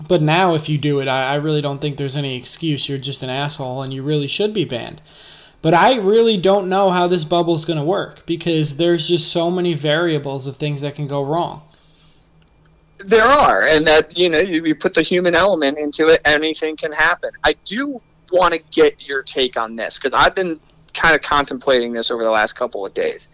[0.10, 2.90] But now, if you do it, I, I really don't think there's any excuse.
[2.90, 5.02] You're just an asshole, and you really should be banned.
[5.62, 9.32] But I really don't know how this bubble is going to work because there's just
[9.32, 11.62] so many variables of things that can go wrong.
[12.98, 16.76] There are, and that you know, you, you put the human element into it, anything
[16.76, 17.32] can happen.
[17.46, 20.60] I do want to get your take on this because I've been
[20.94, 23.30] kind of contemplating this over the last couple of days.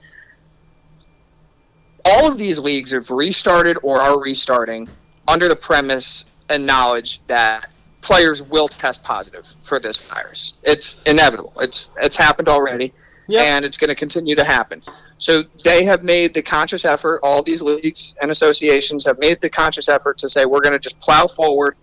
[2.06, 4.90] All of these leagues have restarted or are restarting
[5.28, 7.70] under the premise and knowledge that
[8.02, 10.54] players will test positive for this virus.
[10.64, 11.54] It's inevitable.
[11.60, 12.94] It's it's happened already,
[13.28, 13.46] yep.
[13.46, 14.82] and it's going to continue to happen.
[15.18, 19.50] So they have made the conscious effort, all these leagues and associations have made the
[19.50, 21.76] conscious effort to say we're going to just plow forward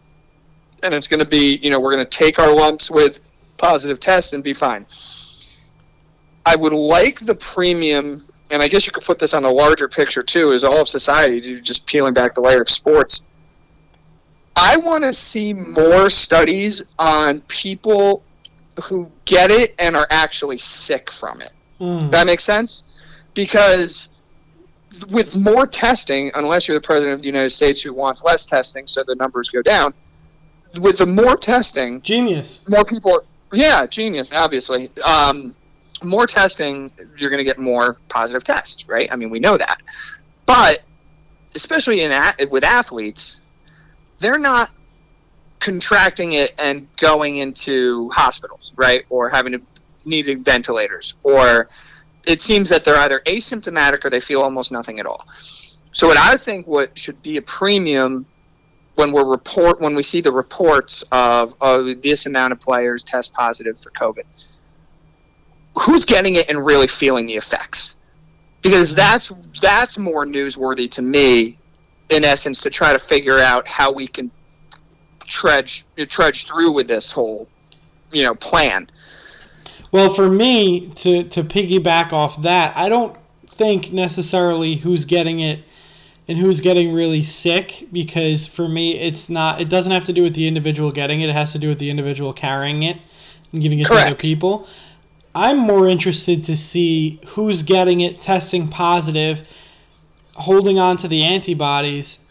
[0.85, 3.20] and it's going to be, you know, we're going to take our lumps with
[3.57, 4.87] positive tests and be fine.
[6.47, 9.88] I would like the premium, and I guess you could put this on a larger
[9.88, 13.25] picture too, is all of society, just peeling back the layer of sports.
[14.55, 18.23] I want to see more studies on people
[18.85, 21.53] who get it and are actually sick from it.
[21.81, 22.12] Mm.
[22.12, 22.85] That makes sense?
[23.35, 24.09] because
[25.11, 28.87] with more testing, unless you're the president of the United States who wants less testing,
[28.87, 29.92] so the numbers go down.
[30.81, 32.67] With the more testing, genius.
[32.69, 33.25] More people.
[33.53, 34.33] Yeah, genius.
[34.33, 35.55] Obviously, um,
[36.03, 39.11] more testing, you're going to get more positive tests, right?
[39.13, 39.81] I mean, we know that.
[40.47, 40.83] But
[41.55, 42.13] especially in
[42.51, 43.39] with athletes,
[44.19, 44.71] they're not
[45.61, 49.05] contracting it and going into hospitals, right?
[49.09, 49.63] Or having to
[50.07, 51.69] needing ventilators or
[52.27, 55.27] it seems that they're either asymptomatic or they feel almost nothing at all.
[55.93, 58.27] So what I think what should be a premium
[58.94, 63.33] when we report when we see the reports of, of this amount of players test
[63.33, 64.24] positive for COVID,
[65.78, 67.98] who's getting it and really feeling the effects?
[68.62, 71.59] Because that's that's more newsworthy to me,
[72.09, 74.30] in essence, to try to figure out how we can
[75.26, 77.48] trudge trudge through with this whole,
[78.12, 78.88] you know, plan.
[79.90, 85.64] Well, for me to to piggyback off that, I don't think necessarily who's getting it
[86.27, 90.23] and who's getting really sick because for me it's not it doesn't have to do
[90.23, 92.99] with the individual getting it, it has to do with the individual carrying it
[93.53, 94.03] and giving it Correct.
[94.03, 94.67] to other people.
[95.35, 99.49] I'm more interested to see who's getting it, testing positive,
[100.35, 102.25] holding on to the antibodies,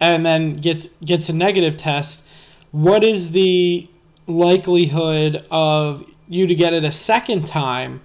[0.00, 2.26] and then gets gets a negative test.
[2.70, 3.88] What is the
[4.26, 8.00] likelihood of you to get it a second time.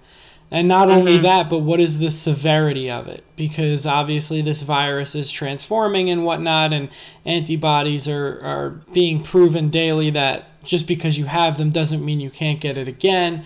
[0.51, 0.97] And not mm-hmm.
[0.97, 3.23] only that, but what is the severity of it?
[3.35, 6.89] Because obviously this virus is transforming and whatnot, and
[7.23, 12.31] antibodies are, are being proven daily that just because you have them doesn't mean you
[12.31, 13.45] can't get it again.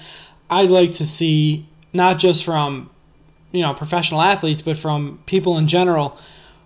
[0.50, 2.90] I'd like to see, not just from
[3.52, 6.18] you know professional athletes, but from people in general,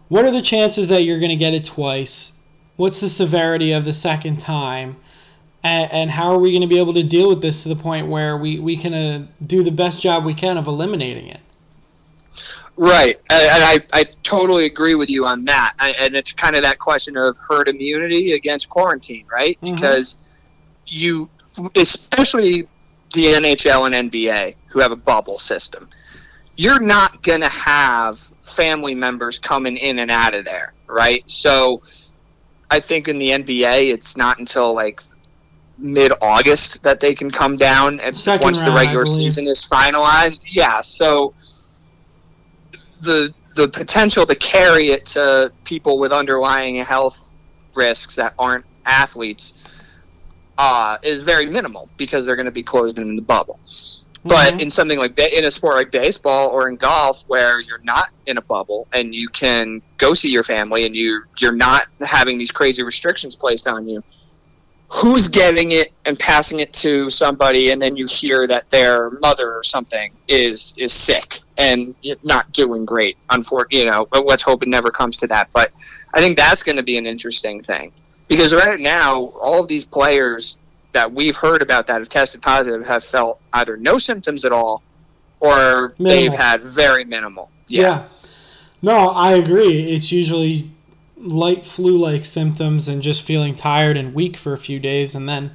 [0.07, 2.39] what are the chances that you're going to get it twice?
[2.75, 4.97] What's the severity of the second time?
[5.63, 7.75] And, and how are we going to be able to deal with this to the
[7.75, 11.39] point where we, we can uh, do the best job we can of eliminating it
[12.77, 15.73] Right, and I, I totally agree with you on that.
[15.79, 19.59] And it's kind of that question of herd immunity against quarantine, right?
[19.61, 19.75] Mm-hmm.
[19.75, 20.19] Because
[20.85, 21.27] you,
[21.75, 22.67] especially
[23.15, 25.89] the NHL and NBA, who have a bubble system,
[26.55, 31.27] you're not going to have family members coming in and out of there, right?
[31.27, 31.81] So
[32.69, 35.01] I think in the NBA, it's not until like
[35.77, 39.63] mid August that they can come down and Second once round, the regular season is
[39.63, 40.45] finalized.
[40.49, 41.33] Yeah, so
[43.01, 47.33] the the potential to carry it to people with underlying health
[47.75, 49.53] risks that aren't athletes
[50.57, 53.59] uh, is very minimal because they're going to be closed in the bubble.
[53.63, 54.27] Mm-hmm.
[54.27, 58.11] But in something like in a sport like baseball or in golf, where you're not
[58.25, 62.37] in a bubble and you can go see your family and you you're not having
[62.37, 64.03] these crazy restrictions placed on you,
[64.89, 69.53] who's getting it and passing it to somebody and then you hear that their mother
[69.53, 74.63] or something is is sick and not doing great unfortunately you know but let's hope
[74.63, 75.71] it never comes to that but
[76.13, 77.91] i think that's going to be an interesting thing
[78.29, 80.57] because right now all of these players
[80.93, 84.81] that we've heard about that have tested positive have felt either no symptoms at all
[85.39, 86.03] or Minimal.
[86.03, 87.51] they've had very minimal.
[87.67, 88.07] Yeah.
[88.81, 89.91] No, I agree.
[89.91, 90.71] It's usually
[91.19, 95.27] light flu like symptoms and just feeling tired and weak for a few days and
[95.27, 95.51] then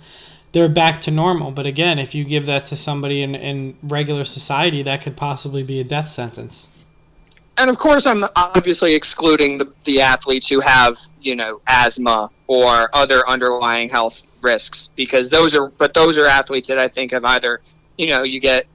[0.52, 1.50] they're back to normal.
[1.50, 5.62] But again, if you give that to somebody in, in regular society, that could possibly
[5.62, 6.68] be a death sentence.
[7.56, 12.88] And of course, I'm obviously excluding the, the athletes who have, you know, asthma or
[12.94, 17.24] other underlying health risks because those are, but those are athletes that I think have
[17.24, 17.60] either,
[17.98, 18.66] you know, you get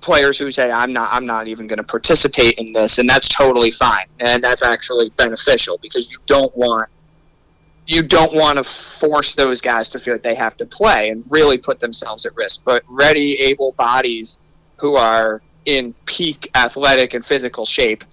[0.00, 3.28] players who say I'm not I'm not even going to participate in this and that's
[3.28, 6.88] totally fine and that's actually beneficial because you don't want
[7.86, 11.24] you don't want to force those guys to feel like they have to play and
[11.28, 14.38] really put themselves at risk but ready able bodies
[14.76, 18.04] who are in peak athletic and physical shape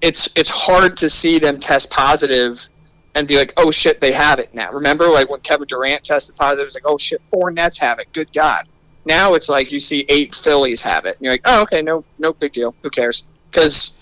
[0.00, 2.68] it's it's hard to see them test positive
[3.14, 4.70] and be like oh shit they have it now.
[4.72, 7.98] Remember like when Kevin Durant tested positive it was like oh shit four Nets have
[7.98, 8.66] it good god
[9.04, 11.16] now it's like you see eight Phillies have it.
[11.16, 12.74] And you're like, oh, okay, no, no big deal.
[12.82, 13.24] Who cares?
[13.50, 13.96] Because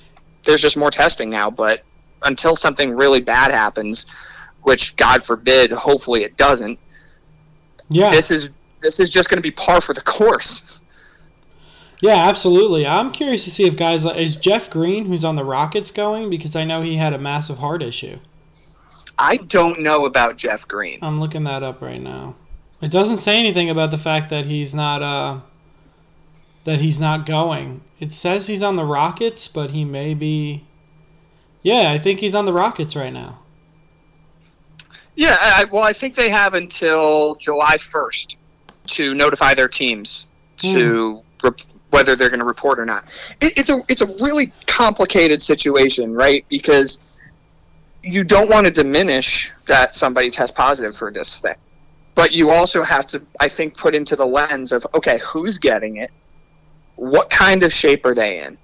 [0.45, 1.51] there's just more testing now.
[1.51, 1.83] But
[2.23, 4.07] until something really bad happens,
[4.63, 6.79] which God forbid, hopefully it doesn't.
[7.89, 10.81] Yeah, this is this is just going to be par for the course.
[12.01, 12.87] Yeah, absolutely.
[12.87, 16.29] I'm curious to see if guys like is Jeff Green, who's on the Rockets, going
[16.31, 18.19] because I know he had a massive heart issue.
[19.19, 20.99] I don't know about Jeff Green.
[21.01, 22.35] I'm looking that up right now.
[22.81, 25.41] It doesn't say anything about the fact that he's not uh
[26.65, 27.81] that he's not going.
[28.01, 30.65] It says he's on the Rockets, but he may be
[31.63, 33.41] Yeah, I think he's on the Rockets right now.
[35.15, 38.37] Yeah, I, well, I think they have until July 1st
[38.89, 40.27] to notify their teams
[40.59, 43.05] to rep- whether they're going to report or not.
[43.41, 46.45] It, it's a it's a really complicated situation, right?
[46.51, 46.99] Because
[48.03, 51.57] you don't want to diminish that somebody tests positive for this thing
[52.17, 55.97] but you also have to i think put into the lens of okay who's getting
[55.99, 56.11] it?
[56.97, 58.59] What kind of shape are they in?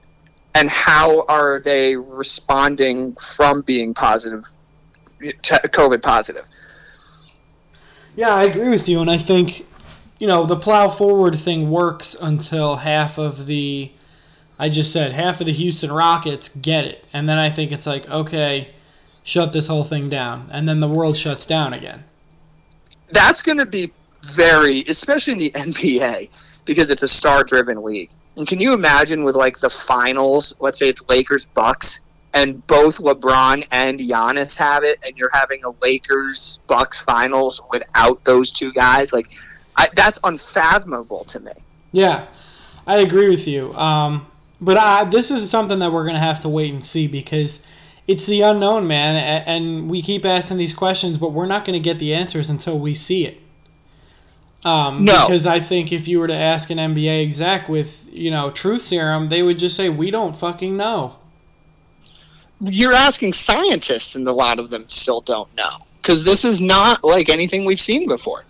[0.54, 4.42] And how are they responding from being positive
[5.20, 6.48] covid positive?
[8.16, 9.64] Yeah i agree with you and i think
[10.18, 13.92] you know the plow forward thing works until half of the
[14.58, 17.06] i just said half of the houston rockets get it.
[17.12, 18.70] And then i think it's like okay
[19.24, 20.48] shut this whole thing down.
[20.50, 22.02] And then the world shuts down again
[23.12, 23.92] that's going to be
[24.22, 26.30] very, especially in the NBA,
[26.64, 28.10] because it's a star-driven league.
[28.36, 30.54] And can you imagine with like the finals?
[30.58, 32.00] Let's say it's Lakers Bucks,
[32.32, 38.24] and both LeBron and Giannis have it, and you're having a Lakers Bucks finals without
[38.24, 39.12] those two guys.
[39.12, 39.30] Like
[39.76, 41.52] I, that's unfathomable to me.
[41.92, 42.28] Yeah,
[42.86, 43.74] I agree with you.
[43.74, 44.26] Um,
[44.62, 47.64] but I, this is something that we're gonna have to wait and see because
[48.06, 51.80] it's the unknown, man, and we keep asking these questions, but we're not going to
[51.80, 53.40] get the answers until we see it.
[54.64, 55.26] Um, no.
[55.26, 58.82] Because I think if you were to ask an NBA exec with, you know, truth
[58.82, 61.16] serum, they would just say, we don't fucking know.
[62.60, 65.78] You're asking scientists, and a lot of them still don't know.
[66.00, 68.44] Because this is not like anything we've seen before.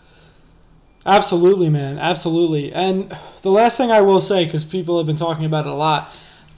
[1.05, 1.99] Absolutely, man.
[1.99, 2.73] Absolutely.
[2.73, 5.75] And the last thing I will say, because people have been talking about it a
[5.75, 6.15] lot,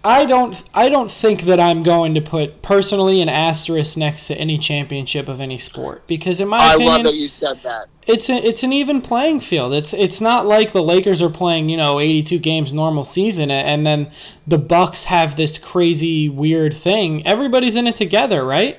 [0.07, 4.37] I don't I don't think that I'm going to put personally an asterisk next to
[4.37, 7.87] any championship of any sport because in my I opinion, love that you said that.
[8.07, 9.73] It's a, it's an even playing field.
[9.73, 13.87] It's it's not like the Lakers are playing you know 82 games normal season and
[13.87, 14.11] then
[14.47, 17.27] the Bucks have this crazy weird thing.
[17.27, 18.79] Everybody's in it together, right?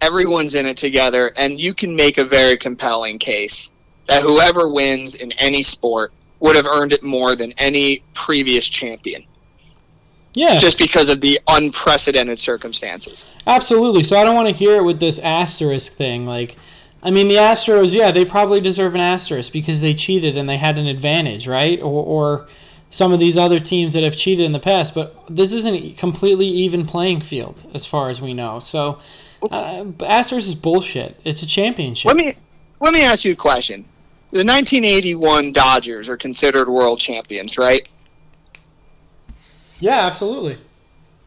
[0.00, 3.70] Everyone's in it together, and you can make a very compelling case
[4.06, 9.26] that whoever wins in any sport would have earned it more than any previous champion.
[10.34, 10.58] Yeah.
[10.58, 13.24] Just because of the unprecedented circumstances.
[13.46, 14.02] Absolutely.
[14.02, 16.24] So I don't want to hear it with this asterisk thing.
[16.24, 16.56] Like,
[17.02, 20.58] I mean, the Astros, yeah, they probably deserve an asterisk because they cheated and they
[20.58, 21.82] had an advantage, right?
[21.82, 22.48] Or, or
[22.90, 24.94] some of these other teams that have cheated in the past.
[24.94, 28.60] But this isn't a completely even playing field as far as we know.
[28.60, 29.00] So
[29.50, 31.18] uh, asterisk is bullshit.
[31.24, 32.06] It's a championship.
[32.06, 32.34] Let me
[32.80, 33.84] let me ask you a question.
[34.30, 37.88] The 1981 Dodgers are considered world champions, right?
[39.80, 40.58] Yeah, absolutely.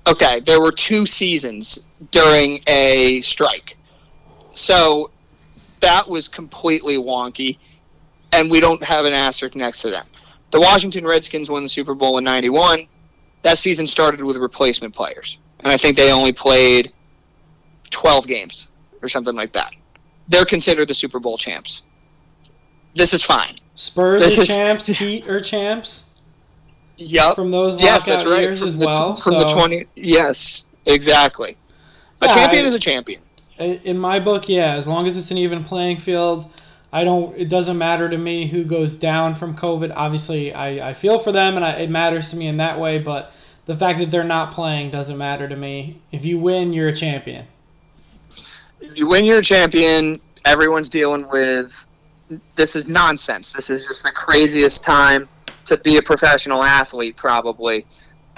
[0.08, 3.78] Okay, there were two seasons during a strike.
[4.52, 5.12] So
[5.80, 7.58] that was completely wonky,
[8.32, 10.06] and we don't have an asterisk next to them.
[10.52, 12.88] The Washington Redskins won the Super Bowl in 91.
[13.42, 16.94] That season started with replacement players, and I think they only played
[17.90, 18.68] 12 games
[19.02, 19.74] or something like that.
[20.28, 21.84] They're considered the Super Bowl champs.
[22.96, 23.56] This is fine.
[23.76, 26.10] Spurs This are is- champs, Heat are champs
[27.06, 27.36] Yep.
[27.36, 28.40] from those yes, that's right.
[28.42, 29.16] years From as the- well.
[29.16, 29.86] From so the 20.
[29.96, 31.58] Yes, exactly.
[32.22, 33.22] A Yeah, champion I- is a champion.
[33.58, 36.46] in my book, yeah, as long as it's an even playing field,
[36.92, 37.36] I don't.
[37.38, 39.92] It doesn't matter to me who goes down from COVID.
[39.96, 43.00] Obviously, I, I feel for them, and I, it matters to me in that way.
[43.00, 43.32] But
[43.66, 46.00] the fact that they're not playing doesn't matter to me.
[46.12, 47.46] If you win, you're a champion.
[48.96, 50.20] You win, you're a champion.
[50.46, 51.88] Everyone's dealing with
[52.56, 53.52] this is nonsense.
[53.54, 55.28] This is just the craziest time
[55.66, 57.86] to be a professional athlete, probably,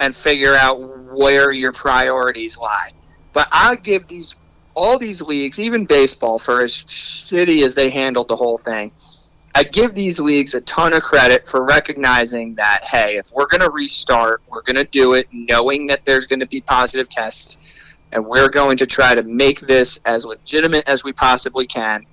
[0.00, 0.80] and figure out
[1.14, 2.90] where your priorities lie.
[3.32, 4.36] But I give these
[4.74, 8.92] all these leagues, even baseball, for as shitty as they handled the whole thing,
[9.54, 13.62] I give these leagues a ton of credit for recognizing that, hey, if we're going
[13.62, 17.96] to restart, we're going to do it knowing that there's going to be positive tests,
[18.12, 22.04] and we're going to try to make this as legitimate as we possibly can.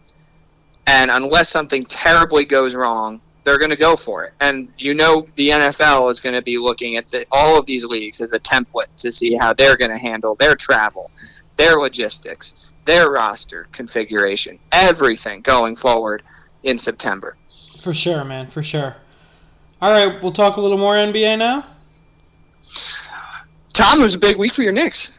[0.87, 4.33] And unless something terribly goes wrong, they're going to go for it.
[4.39, 7.85] And you know, the NFL is going to be looking at the, all of these
[7.85, 11.11] leagues as a template to see how they're going to handle their travel
[11.57, 16.23] their logistics, their roster configuration, everything going forward
[16.63, 17.35] in September.
[17.79, 18.95] For sure, man, for sure.
[19.81, 21.65] All right, we'll talk a little more NBA now.
[23.73, 25.17] Tom, it was a big week for your Knicks.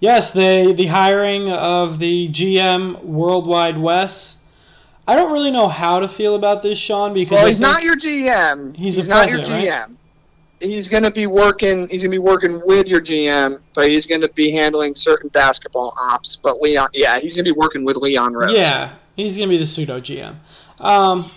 [0.00, 4.38] Yes, the the hiring of the GM Worldwide Wes.
[5.08, 7.96] I don't really know how to feel about this, Sean, because well, he's not your
[7.96, 8.76] GM.
[8.76, 9.88] He's, he's not your GM.
[9.88, 9.96] Right?
[10.60, 11.88] he's going to be working.
[11.88, 15.28] He's going to be working with your GM, but he's going to be handling certain
[15.28, 16.36] basketball ops.
[16.36, 18.52] But Leon, yeah, he's going to be working with Leon Rose.
[18.52, 20.36] Yeah, he's going to be the pseudo GM.
[20.80, 21.30] Um,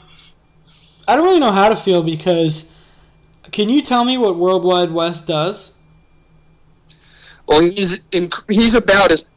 [1.08, 2.74] I don't really know how to feel because
[3.52, 5.74] can you tell me what Worldwide Wes does?
[7.48, 9.28] Well, he's in, he's about as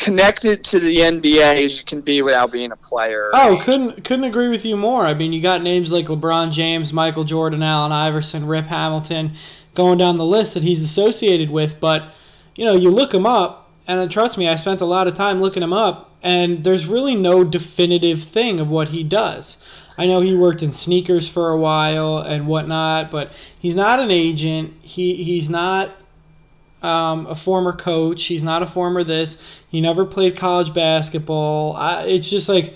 [0.00, 3.30] connected to the NBA as you can be without being a player.
[3.32, 5.04] Oh, couldn't couldn't agree with you more.
[5.04, 9.32] I mean, you got names like LeBron James, Michael Jordan, Allen Iverson, Rip Hamilton,
[9.74, 11.78] going down the list that he's associated with.
[11.78, 12.08] But
[12.56, 15.14] you know, you look him up, and uh, trust me, I spent a lot of
[15.14, 19.62] time looking him up, and there's really no definitive thing of what he does.
[19.98, 24.10] I know he worked in sneakers for a while and whatnot, but he's not an
[24.10, 24.74] agent.
[24.80, 25.90] He he's not
[26.82, 28.24] um, a former coach.
[28.24, 29.62] He's not a former this.
[29.68, 31.74] He never played college basketball.
[31.76, 32.74] I, it's just like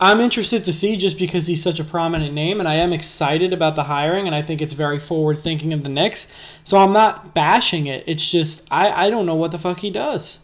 [0.00, 3.52] I'm interested to see just because he's such a prominent name, and I am excited
[3.52, 6.58] about the hiring, and I think it's very forward thinking of the Knicks.
[6.64, 8.04] So I'm not bashing it.
[8.06, 10.40] It's just I, I don't know what the fuck he does.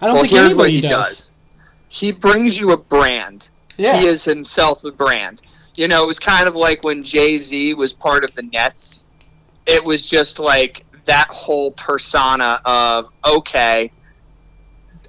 [0.00, 0.90] I don't well, think anybody what he does.
[0.90, 1.32] does.
[1.88, 3.46] He brings you a brand.
[3.78, 3.98] Yeah.
[3.98, 5.40] He is himself a brand.
[5.74, 9.06] You know, it was kind of like when Jay Z was part of the Nets.
[9.64, 13.90] It was just like that whole persona of okay,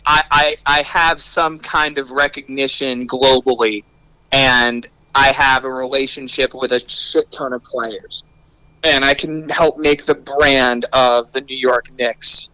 [0.05, 3.83] I, I I have some kind of recognition globally,
[4.31, 8.23] and I have a relationship with a shit ton of players,
[8.83, 12.49] and I can help make the brand of the New York Knicks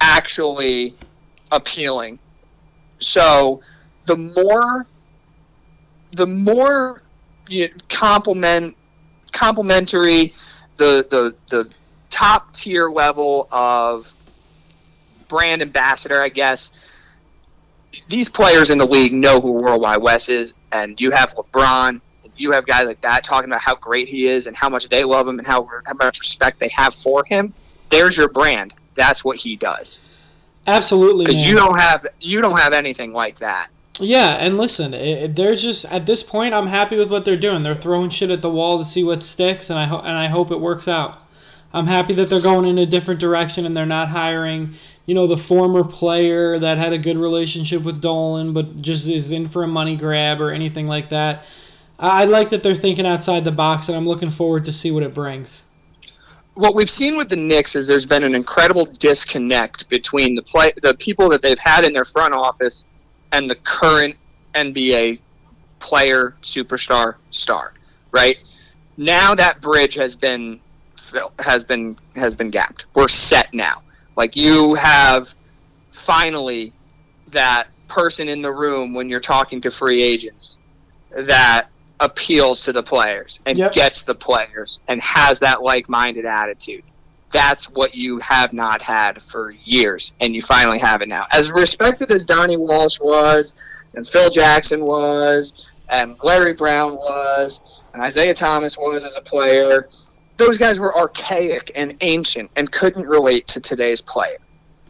[0.00, 0.94] actually
[1.50, 2.18] appealing.
[2.98, 3.62] So
[4.06, 4.86] the more
[6.12, 7.02] the more
[7.48, 8.76] you compliment
[9.32, 10.32] complimentary
[10.76, 11.70] the the the
[12.16, 14.12] top tier level of
[15.28, 16.72] brand ambassador, I guess.
[18.08, 22.00] These players in the league know who Worldwide Wes is, and you have LeBron,
[22.36, 25.04] you have guys like that talking about how great he is and how much they
[25.04, 27.52] love him and how, how much respect they have for him.
[27.90, 28.74] There's your brand.
[28.94, 30.00] That's what he does.
[30.66, 33.68] Absolutely, Because you don't have you don't have anything like that.
[34.00, 36.54] Yeah, and listen, it, they're just at this point.
[36.54, 37.62] I'm happy with what they're doing.
[37.62, 40.26] They're throwing shit at the wall to see what sticks, and I ho- and I
[40.26, 41.22] hope it works out.
[41.72, 45.26] I'm happy that they're going in a different direction and they're not hiring, you know,
[45.26, 49.62] the former player that had a good relationship with Dolan but just is in for
[49.62, 51.44] a money grab or anything like that.
[51.98, 55.02] I like that they're thinking outside the box, and I'm looking forward to see what
[55.02, 55.64] it brings.
[56.54, 60.72] what we've seen with the Knicks is there's been an incredible disconnect between the play
[60.82, 62.86] the people that they've had in their front office
[63.32, 64.16] and the current
[64.54, 65.20] NBA
[65.80, 67.74] player superstar star.
[68.10, 68.38] Right
[68.96, 70.60] now, that bridge has been
[71.38, 72.86] has been has been gapped.
[72.94, 73.82] We're set now.
[74.16, 75.32] Like you have
[75.90, 76.72] finally
[77.28, 80.60] that person in the room when you're talking to free agents
[81.10, 81.68] that
[82.00, 83.72] appeals to the players and Yep.
[83.72, 86.82] gets the players and has that like-minded attitude.
[87.32, 91.26] That's what you have not had for years, and you finally have it now.
[91.32, 93.54] As respected as Donnie Walsh was,
[93.94, 95.52] and Phil Jackson was,
[95.88, 97.60] and Larry Brown was,
[97.94, 99.88] and Isaiah Thomas was as a player,
[100.36, 104.36] those guys were archaic and ancient and couldn't relate to today's player.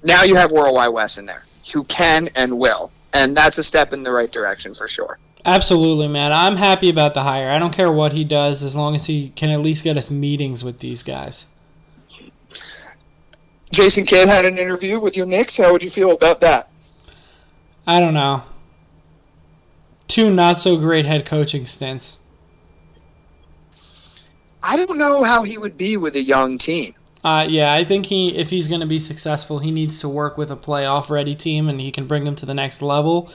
[0.03, 3.93] Now you have Worldwide Wes in there, who can and will, and that's a step
[3.93, 5.19] in the right direction for sure.
[5.45, 6.33] Absolutely, man.
[6.33, 7.51] I'm happy about the hire.
[7.51, 10.11] I don't care what he does as long as he can at least get us
[10.11, 11.47] meetings with these guys.
[13.71, 15.57] Jason Kidd had an interview with your Knicks.
[15.57, 16.69] How would you feel about that?
[17.87, 18.43] I don't know.
[20.09, 22.19] two not so great head coaching stints.
[24.67, 26.95] I don't know how he would be with a young team.
[27.23, 30.37] Uh, yeah, I think he if he's going to be successful, he needs to work
[30.37, 33.31] with a playoff ready team, and he can bring them to the next level.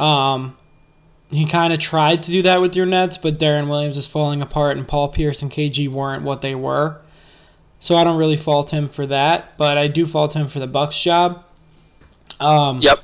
[0.00, 0.56] Um,
[1.30, 4.42] he kind of tried to do that with your Nets, but Deron Williams is falling
[4.42, 7.00] apart, and Paul Pierce and KG weren't what they were.
[7.80, 10.66] So I don't really fault him for that, but I do fault him for the
[10.66, 11.42] Bucks job.
[12.38, 12.98] Um, Yep.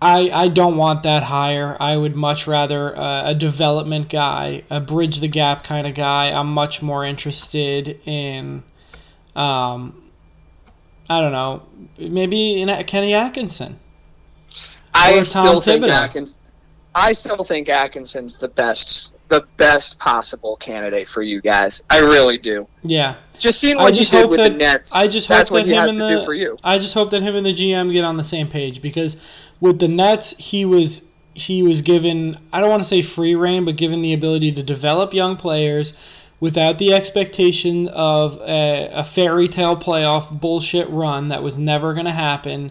[0.00, 1.76] I, I don't want that hire.
[1.80, 6.30] I would much rather uh, a development guy, a bridge the gap kind of guy.
[6.30, 8.62] I'm much more interested in,
[9.34, 10.10] um,
[11.10, 11.62] I don't know,
[11.98, 13.80] maybe in Kenny Atkinson.
[14.94, 15.84] I still think.
[15.84, 16.38] Atkins.
[16.94, 21.82] I still think Atkinson's the best, the best possible candidate for you guys.
[21.90, 22.66] I really do.
[22.82, 24.94] Yeah, Just seeing I what he just did hope with that- the Nets.
[24.94, 26.56] I just that's hope what that he him has and to the do for you.
[26.64, 29.16] I just hope that him and the GM get on the same page because
[29.60, 31.02] with the Nets, he was
[31.34, 34.62] he was given I don't want to say free reign, but given the ability to
[34.62, 35.92] develop young players
[36.40, 42.06] without the expectation of a, a fairy tale playoff bullshit run that was never going
[42.06, 42.70] to happen.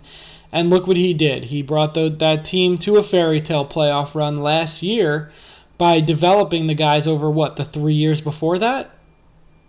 [0.52, 1.46] And look what he did.
[1.46, 5.30] He brought the, that team to a fairy tale playoff run last year
[5.78, 8.94] by developing the guys over what the three years before that.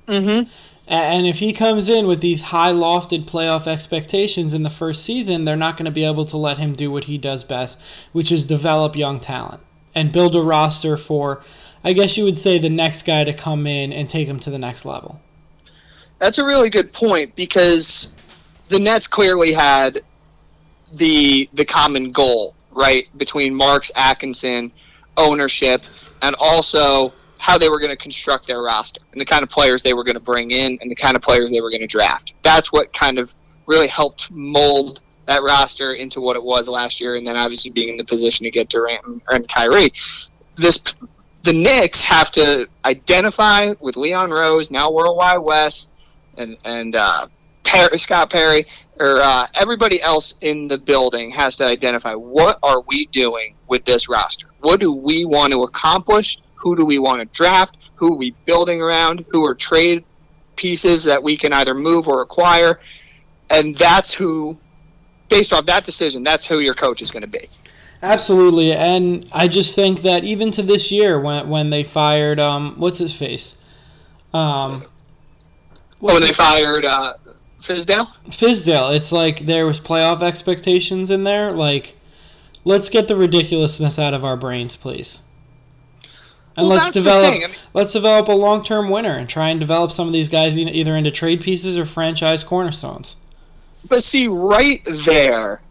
[0.07, 0.51] Mm-hmm.
[0.87, 5.45] And if he comes in with these high lofted playoff expectations in the first season,
[5.45, 7.79] they're not going to be able to let him do what he does best,
[8.13, 9.61] which is develop young talent
[9.95, 11.43] and build a roster for,
[11.85, 14.51] I guess you would say, the next guy to come in and take him to
[14.51, 15.21] the next level.
[16.19, 18.15] That's a really good point because
[18.69, 20.03] the Nets clearly had
[20.95, 24.73] the the common goal, right, between Marks Atkinson,
[25.19, 25.83] ownership,
[26.23, 29.83] and also how they were going to construct their roster and the kind of players
[29.83, 31.87] they were going to bring in and the kind of players they were going to
[31.87, 32.35] draft.
[32.43, 33.35] That's what kind of
[33.67, 37.91] really helped mold that roster into what it was last year, and then obviously being
[37.91, 39.93] in the position to get Durant and- and Kyrie.
[40.57, 40.83] This
[41.45, 45.89] the Knicks have to identify with Leon Rose, now Worldwide Wes,
[46.37, 47.29] and and uh,
[47.97, 48.67] Scott Perry,
[48.99, 53.85] or uh, everybody else in the building has to identify what are we doing with
[53.85, 54.48] this roster?
[54.61, 56.39] What do we want to accomplish?
[56.57, 57.77] Who do we want to draft?
[57.97, 59.25] Who are we building around?
[59.31, 60.05] Who are trade
[60.57, 62.81] pieces that we can either move or acquire?
[63.51, 64.59] And that's who,
[65.29, 67.49] based off that decision, that's who your coach is going to be.
[68.03, 72.75] Absolutely, and I just think that even to this year, when when they fired, um,
[72.77, 73.59] what's his face,
[74.33, 74.85] um,
[75.99, 77.15] when what's they his- fired uh,
[77.61, 78.07] Fizdale?
[78.29, 81.51] Fizdale, it's like there was playoff expectations in there.
[81.51, 81.97] Like,
[82.69, 85.23] let's get the ridiculousness out of our brains, please.
[86.55, 89.59] And Well, let's develop I mean- let's develop a long term winner and try and
[89.59, 93.17] develop some of these guys either into trade pieces or franchise cornerstones.
[93.89, 95.63] But see, right there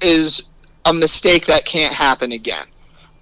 [0.00, 0.44] is
[0.84, 2.66] a mistake that can't happen again.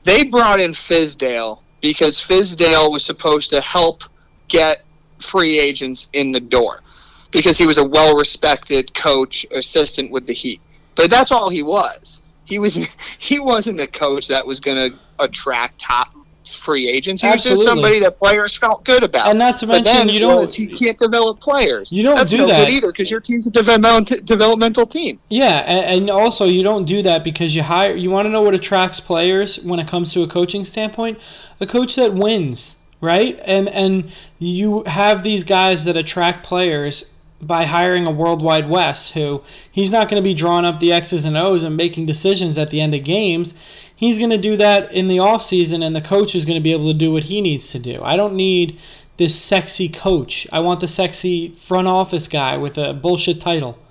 [0.04, 4.04] They brought in Fizdale because Fizdale was supposed to help
[4.48, 4.82] get
[5.20, 6.82] free agents in the door
[7.30, 10.60] because he was a well respected coach assistant with the Heat.
[10.96, 12.19] But that's all he was.
[12.50, 12.74] He was
[13.18, 16.08] he wasn't a coach that was going to attract top
[16.46, 17.22] free agents.
[17.22, 19.28] He was just somebody that players felt good about.
[19.28, 21.92] And not to But mention, then you don't he can't develop players.
[21.92, 22.66] You don't That's do no that.
[22.66, 25.20] good either because your team's a development, developmental team.
[25.28, 27.94] Yeah, and, and also you don't do that because you hire.
[27.94, 31.18] You want to know what attracts players when it comes to a coaching standpoint?
[31.60, 33.40] A coach that wins, right?
[33.44, 37.09] And and you have these guys that attract players
[37.42, 41.24] by hiring a worldwide Wes who he's not going to be drawing up the X's
[41.24, 43.54] and O's and making decisions at the end of games.
[43.94, 46.72] He's going to do that in the offseason, and the coach is going to be
[46.72, 48.00] able to do what he needs to do.
[48.02, 48.78] I don't need
[49.18, 50.46] this sexy coach.
[50.50, 53.78] I want the sexy front office guy with a bullshit title.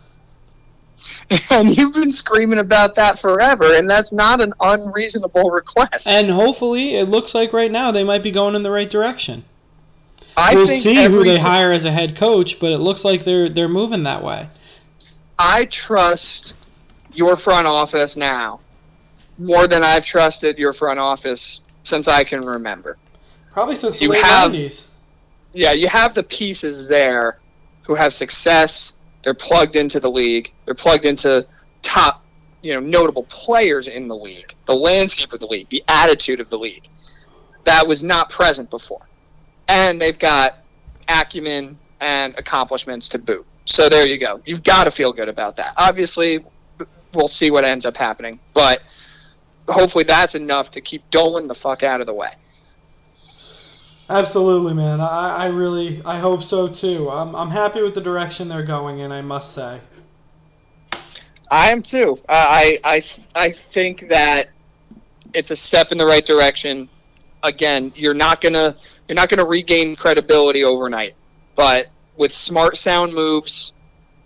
[1.51, 6.07] And you've been screaming about that forever, and that's not an unreasonable request.
[6.07, 9.43] And hopefully, it looks like right now they might be going in the right direction.
[10.37, 13.49] I we'll see who they hire as a head coach, but it looks like they're
[13.49, 14.49] they're moving that way.
[15.37, 16.53] I trust
[17.13, 18.59] your front office now
[19.37, 22.97] more than I've trusted your front office since I can remember.
[23.53, 24.87] Probably since the You late have- 90s.
[25.53, 27.39] Yeah, you have the pieces there
[27.83, 28.93] who have success.
[29.23, 30.51] They're plugged into the league.
[30.65, 31.45] They're plugged into
[31.81, 32.23] top,
[32.61, 36.49] you know, notable players in the league, the landscape of the league, the attitude of
[36.49, 36.87] the league.
[37.63, 39.01] That was not present before.
[39.69, 40.57] And they've got
[41.07, 43.45] acumen and accomplishments to boot.
[43.65, 44.41] So there you go.
[44.45, 45.73] You've got to feel good about that.
[45.77, 46.43] Obviously,
[47.13, 48.81] we'll see what ends up happening, but
[49.67, 52.31] hopefully that's enough to keep Dolan the fuck out of the way.
[54.09, 54.99] Absolutely, man.
[54.99, 57.11] I, I really I hope so too.
[57.11, 59.11] I'm I'm happy with the direction they're going in.
[59.11, 59.81] I must say.
[61.51, 62.19] I am too.
[62.27, 63.03] Uh, I I
[63.35, 64.49] I think that
[65.35, 66.89] it's a step in the right direction.
[67.43, 68.75] Again, you're not gonna
[69.09, 71.15] you're not gonna regain credibility overnight,
[71.55, 73.73] but with smart sound moves,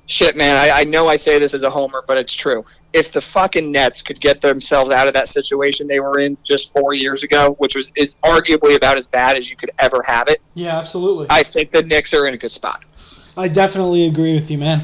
[0.08, 0.58] shit, man.
[0.58, 2.66] I, I know I say this as a homer, but it's true.
[2.92, 6.74] If the fucking Nets could get themselves out of that situation they were in just
[6.74, 10.28] four years ago, which was is arguably about as bad as you could ever have
[10.28, 11.28] it, Yeah, absolutely.
[11.30, 12.84] I think the Knicks are in a good spot.
[13.38, 14.82] I definitely agree with you, man.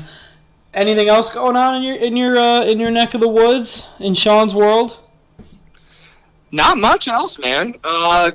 [0.74, 3.89] Anything else going on in your in your uh, in your neck of the woods
[4.00, 5.00] in Sean's world?
[6.52, 7.76] Not much else, man.
[7.84, 8.32] Uh,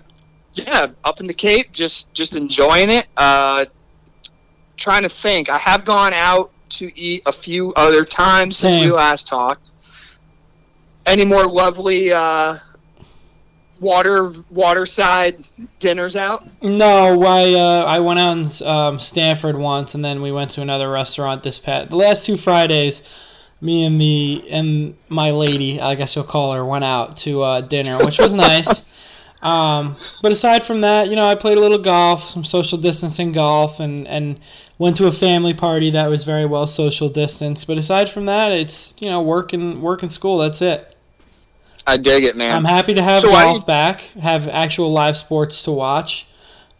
[0.55, 3.07] yeah, up in the Cape, just just enjoying it.
[3.17, 3.67] Uh,
[4.77, 5.49] trying to think.
[5.49, 9.73] I have gone out to eat a few other times since we last talked.
[11.07, 12.57] Any more lovely uh,
[13.81, 15.45] water waterside
[15.79, 16.47] dinners out?
[16.63, 20.63] No, I uh, I went out in um, Stanford once, and then we went to
[20.63, 23.03] another restaurant this past the last two Fridays.
[23.61, 27.61] Me and the and my lady, I guess you'll call her, went out to uh,
[27.61, 28.94] dinner, which was nice.
[29.45, 33.31] Um, but aside from that, you know, I played a little golf, some social distancing
[33.33, 34.41] golf, and and
[34.79, 37.65] went to a family party that was very well social distance.
[37.65, 40.39] But aside from that, it's you know work and work and school.
[40.39, 40.97] That's it.
[41.87, 42.57] I dig it, man.
[42.57, 46.27] I'm happy to have So golf you- back, have actual live sports to watch.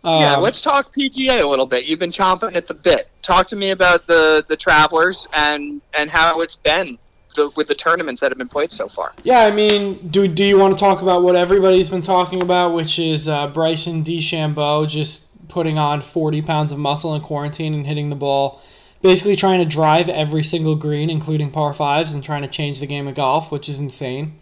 [0.03, 1.85] yeah, Um, let's talk PGA a little bit.
[1.85, 3.09] You've been chomping at the bit.
[3.21, 6.99] Talk to me about the the Travelers and and how it's been
[7.35, 9.13] the, with the tournaments that have been played so far.
[9.23, 12.75] Yeah, I mean, do do you want to talk about what everybody's been talking about,
[12.75, 17.87] which is uh, Bryson DeChambeau just putting on 40 pounds of muscle in quarantine and
[17.87, 18.61] hitting the ball,
[19.03, 22.87] basically trying to drive every single green, including par fives, and trying to change the
[22.87, 24.39] game of golf, which is insane.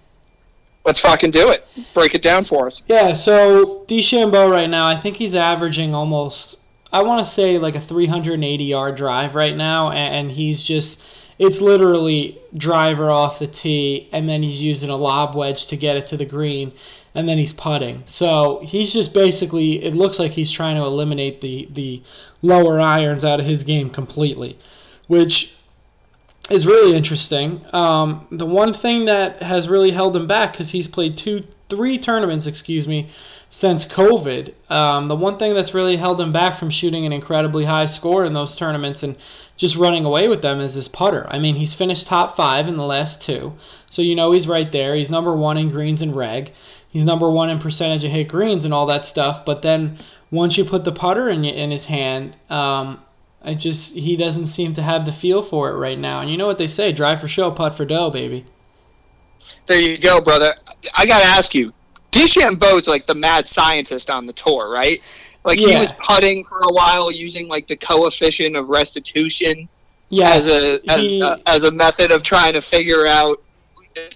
[0.84, 1.66] Let's fucking do it.
[1.94, 2.84] Break it down for us.
[2.88, 6.58] Yeah, so DeChambeau right now, I think he's averaging almost,
[6.92, 11.00] I want to say like a 380 yard drive right now, and he's just,
[11.38, 15.96] it's literally driver off the tee, and then he's using a lob wedge to get
[15.96, 16.72] it to the green,
[17.14, 18.02] and then he's putting.
[18.06, 22.02] So he's just basically, it looks like he's trying to eliminate the, the
[22.42, 24.58] lower irons out of his game completely,
[25.08, 25.56] which
[26.50, 27.64] is really interesting.
[27.72, 31.98] Um, the one thing that has really held him back because he's played two, three
[31.98, 33.10] tournaments, excuse me,
[33.52, 34.54] since COVID.
[34.70, 38.24] Um, the one thing that's really held him back from shooting an incredibly high score
[38.24, 39.14] in those tournaments and
[39.58, 41.26] just running away with them is his putter.
[41.28, 43.54] I mean, he's finished top five in the last two,
[43.90, 44.94] so you know he's right there.
[44.94, 46.52] He's number one in greens and reg.
[46.88, 49.44] He's number one in percentage of hit greens and all that stuff.
[49.44, 49.98] But then
[50.30, 53.04] once you put the putter in in his hand, um,
[53.42, 56.20] I just he doesn't seem to have the feel for it right now.
[56.22, 58.46] And you know what they say: drive for show, putt for dough, baby.
[59.66, 60.54] There you go, brother.
[60.96, 61.74] I gotta ask you,
[62.12, 65.00] DeChambeau's like the mad scientist on the tour, right?
[65.44, 69.68] Like he was putting for a while using like the coefficient of restitution
[70.12, 73.42] Yes, as a as, he, a as a method of trying to figure out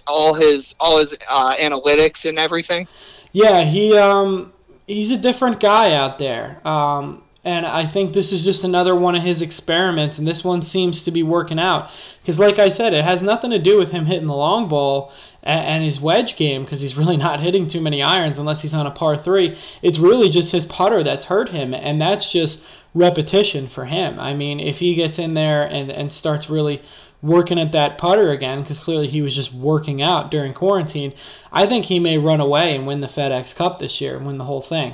[0.05, 2.87] all his all his uh, analytics and everything.
[3.31, 4.53] yeah, he um
[4.85, 6.65] he's a different guy out there.
[6.65, 10.61] Um, and I think this is just another one of his experiments, and this one
[10.61, 11.89] seems to be working out.
[12.21, 15.11] Because, like I said, it has nothing to do with him hitting the long ball
[15.47, 18.85] and, his wedge game, because he's really not hitting too many irons unless he's on
[18.85, 19.57] a par three.
[19.81, 24.19] It's really just his putter that's hurt him, and that's just repetition for him.
[24.19, 26.81] I mean, if he gets in there and, and starts really
[27.21, 31.13] working at that putter again, because clearly he was just working out during quarantine,
[31.51, 34.37] I think he may run away and win the FedEx Cup this year and win
[34.37, 34.93] the whole thing.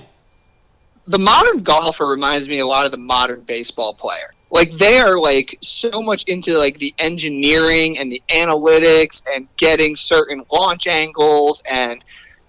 [1.06, 4.34] the modern golfer reminds me a lot of the modern baseball player.
[4.54, 9.96] Like they are like so much into like the engineering and the analytics and getting
[9.96, 12.06] certain launch angles and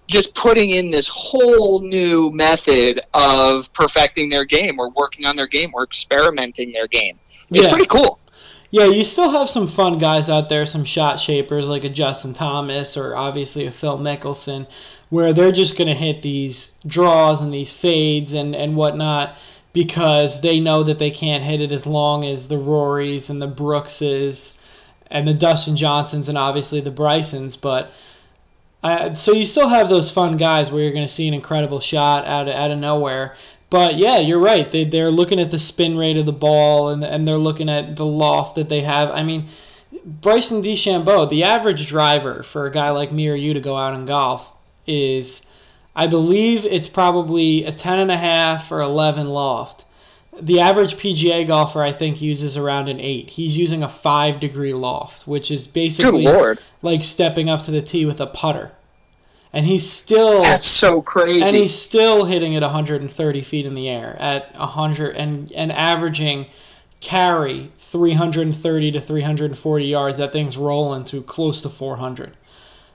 [0.07, 5.47] just putting in this whole new method of perfecting their game or working on their
[5.47, 7.17] game or experimenting their game.
[7.49, 7.71] It's Yeah.
[7.71, 8.19] pretty cool.
[8.69, 12.33] Yeah, you still have some fun guys out there, some shot shapers like a Justin
[12.33, 14.67] Thomas or obviously a Phil Mickelson,
[15.09, 19.35] where they're just going to hit these draws and these fades and, and whatnot
[19.75, 23.47] because they know that they can't hit it as long as the Rorys and the
[23.47, 24.57] Brookses
[25.11, 27.57] and the Dustin Johnsons and obviously the Brysons.
[27.57, 27.91] But
[29.17, 32.25] so you still have those fun guys where you're going to see an incredible shot
[32.25, 33.35] out of, out of nowhere.
[33.69, 34.71] But yeah, you're right.
[34.71, 37.97] They they're looking at the spin rate of the ball and and they're looking at
[37.97, 39.11] the loft that they have.
[39.11, 39.49] I mean,
[40.05, 43.93] Bryson DeChambeau, the average driver for a guy like me or you to go out
[43.93, 44.53] and golf
[44.87, 45.45] is,
[45.95, 49.85] I believe it's probably a ten and a half or eleven loft.
[50.41, 53.29] The average PGA golfer, I think, uses around an eight.
[53.31, 56.61] He's using a five degree loft, which is basically lord.
[56.81, 58.71] like stepping up to the tee with a putter.
[59.53, 61.41] And he's still That's so crazy.
[61.41, 66.47] and he's still hitting it 130 feet in the air at 100 and and averaging
[66.99, 70.17] carry 330 to 340 yards.
[70.17, 72.35] That thing's rolling to close to 400.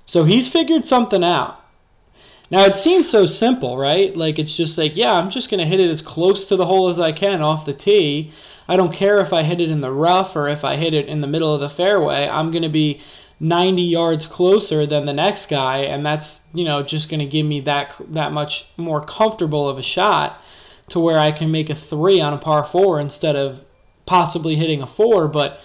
[0.04, 1.59] So he's figured something out.
[2.50, 4.16] Now it seems so simple, right?
[4.16, 6.66] Like it's just like, yeah, I'm just going to hit it as close to the
[6.66, 8.32] hole as I can off the tee.
[8.68, 11.06] I don't care if I hit it in the rough or if I hit it
[11.06, 12.28] in the middle of the fairway.
[12.28, 13.00] I'm going to be
[13.38, 17.46] 90 yards closer than the next guy and that's, you know, just going to give
[17.46, 20.42] me that that much more comfortable of a shot
[20.88, 23.64] to where I can make a 3 on a par 4 instead of
[24.06, 25.60] possibly hitting a 4, but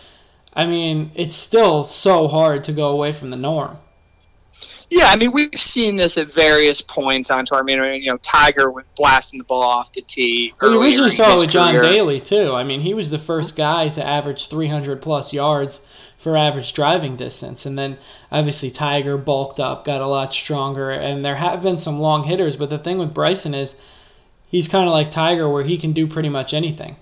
[0.54, 3.78] I mean, it's still so hard to go away from the norm.
[4.90, 7.60] Yeah, I mean we've seen this at various points on tour.
[7.60, 10.54] I mean, you know, Tiger was blasting the ball off the tee.
[10.62, 12.54] We originally saw it with John Daly too.
[12.54, 15.86] I mean, he was the first guy to average 300 plus yards
[16.18, 17.98] for average driving distance, and then
[18.32, 22.58] obviously Tiger bulked up, got a lot stronger, and there have been some long hitters.
[22.58, 23.76] But the thing with Bryson is,
[24.48, 26.96] he's kind of like Tiger, where he can do pretty much anything.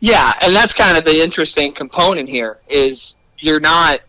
[0.00, 4.00] Yeah, and that's kind of the interesting component here is you're not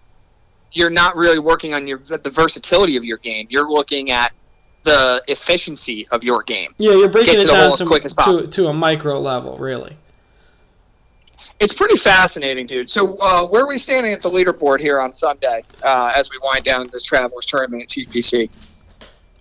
[0.73, 3.47] you're not really working on your the versatility of your game.
[3.49, 4.33] You're looking at
[4.83, 6.73] the efficiency of your game.
[6.77, 9.95] Yeah, you're breaking it down to, to, to, a micro level, really.
[11.59, 12.89] It's pretty fascinating, dude.
[12.89, 16.37] So, uh, where are we standing at the leaderboard here on Sunday uh, as we
[16.43, 18.49] wind down this Travelers Tournament at TPC?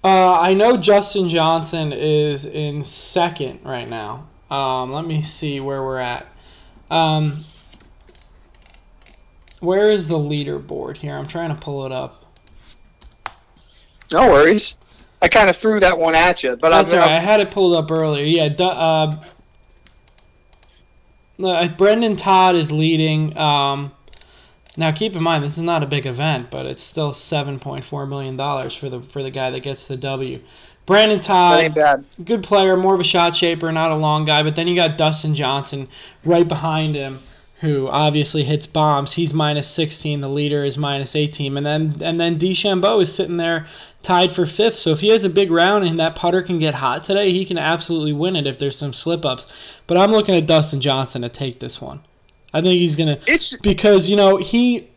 [0.04, 4.28] Uh, I know Justin Johnson is in second right now.
[4.50, 6.26] Um, let me see where we're at.
[6.90, 7.44] Um,
[9.62, 11.14] where is the leaderboard here?
[11.14, 12.24] I'm trying to pull it up.
[14.10, 14.76] No worries.
[15.22, 17.10] I kind of threw that one at you, but that's I'm, right.
[17.10, 18.24] I had it pulled up earlier.
[18.24, 19.22] Yeah, uh,
[21.42, 23.36] uh, Brendon Todd is leading.
[23.38, 23.92] Um,
[24.76, 27.84] now, keep in mind this is not a big event, but it's still seven point
[27.84, 30.38] four million dollars for the for the guy that gets the W.
[30.86, 34.42] Brendon Todd, good player, more of a shot shaper, not a long guy.
[34.42, 35.88] But then you got Dustin Johnson
[36.24, 37.20] right behind him
[37.62, 39.14] who obviously hits bombs.
[39.14, 40.20] He's minus 16.
[40.20, 41.56] The leader is minus 18.
[41.56, 43.66] And then and then DeChambeau is sitting there
[44.02, 44.74] tied for fifth.
[44.74, 47.44] So if he has a big round and that putter can get hot today, he
[47.44, 49.46] can absolutely win it if there's some slip ups.
[49.86, 52.00] But I'm looking at Dustin Johnson to take this one.
[52.52, 54.88] I think he's gonna it's, because you know he.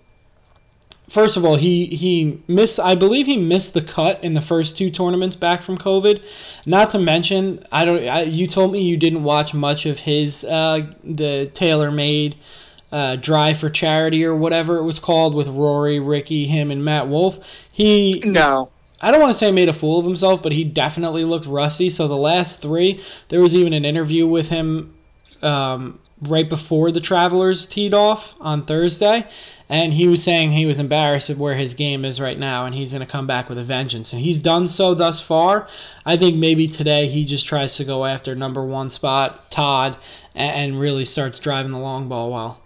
[1.08, 2.80] First of all, he he missed.
[2.80, 6.24] I believe he missed the cut in the first two tournaments back from COVID.
[6.66, 8.08] Not to mention, I don't.
[8.08, 12.36] I, you told me you didn't watch much of his uh, the TaylorMade
[12.92, 17.08] uh, Drive for Charity or whatever it was called with Rory, Rickie, him, and Matt
[17.08, 17.68] Wolff.
[17.72, 18.72] He no.
[19.02, 21.90] I don't want to say made a fool of himself, but he definitely looked rusty.
[21.90, 24.96] So the last three, there was even an interview with him
[25.44, 29.28] um, right before the Travelers teed off on Thursday,
[29.68, 32.76] and he was saying he was embarrassed at where his game is right now, and
[32.76, 34.14] he's going to come back with a vengeance.
[34.14, 35.68] And he's done so thus far.
[36.06, 39.98] I think maybe today he just tries to go after number one spot, Todd,
[40.34, 42.62] and really starts driving the long ball well.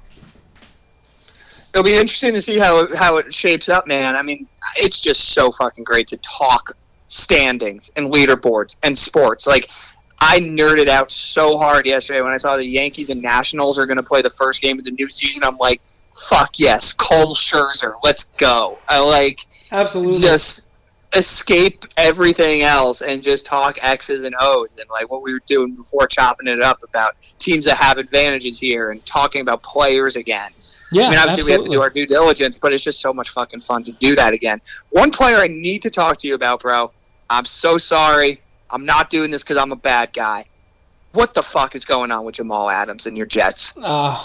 [1.74, 4.16] It'll be interesting to see how how it shapes up, man.
[4.16, 4.47] I mean,
[4.78, 6.74] it's just so fucking great to talk
[7.08, 9.45] standings and leaderboards and sports.
[9.45, 9.70] Like,
[10.22, 13.98] I nerded out so hard yesterday when I saw the Yankees and Nationals are going
[13.98, 15.44] to play the first game of the new season.
[15.44, 15.82] I'm like,
[16.30, 18.78] fuck yes, Cole Scherzer, let's go.
[18.88, 20.68] I like absolutely just
[21.14, 25.76] escape everything else and just talk X's and O's and like what we were doing
[25.76, 30.52] before chopping it up about teams that have advantages here and talking about players again.
[30.92, 31.54] Yeah, I mean, obviously absolutely.
[31.54, 33.92] we have to do our due diligence, but it's just so much fucking fun to
[33.94, 34.62] do that again.
[34.90, 36.92] One player I need to talk to you about, bro.
[37.30, 38.42] I'm so sorry.
[38.72, 40.46] I'm not doing this because I'm a bad guy.
[41.14, 43.78] What the fuck is going on with Jamal Adams and your Jets?
[43.82, 44.24] Uh,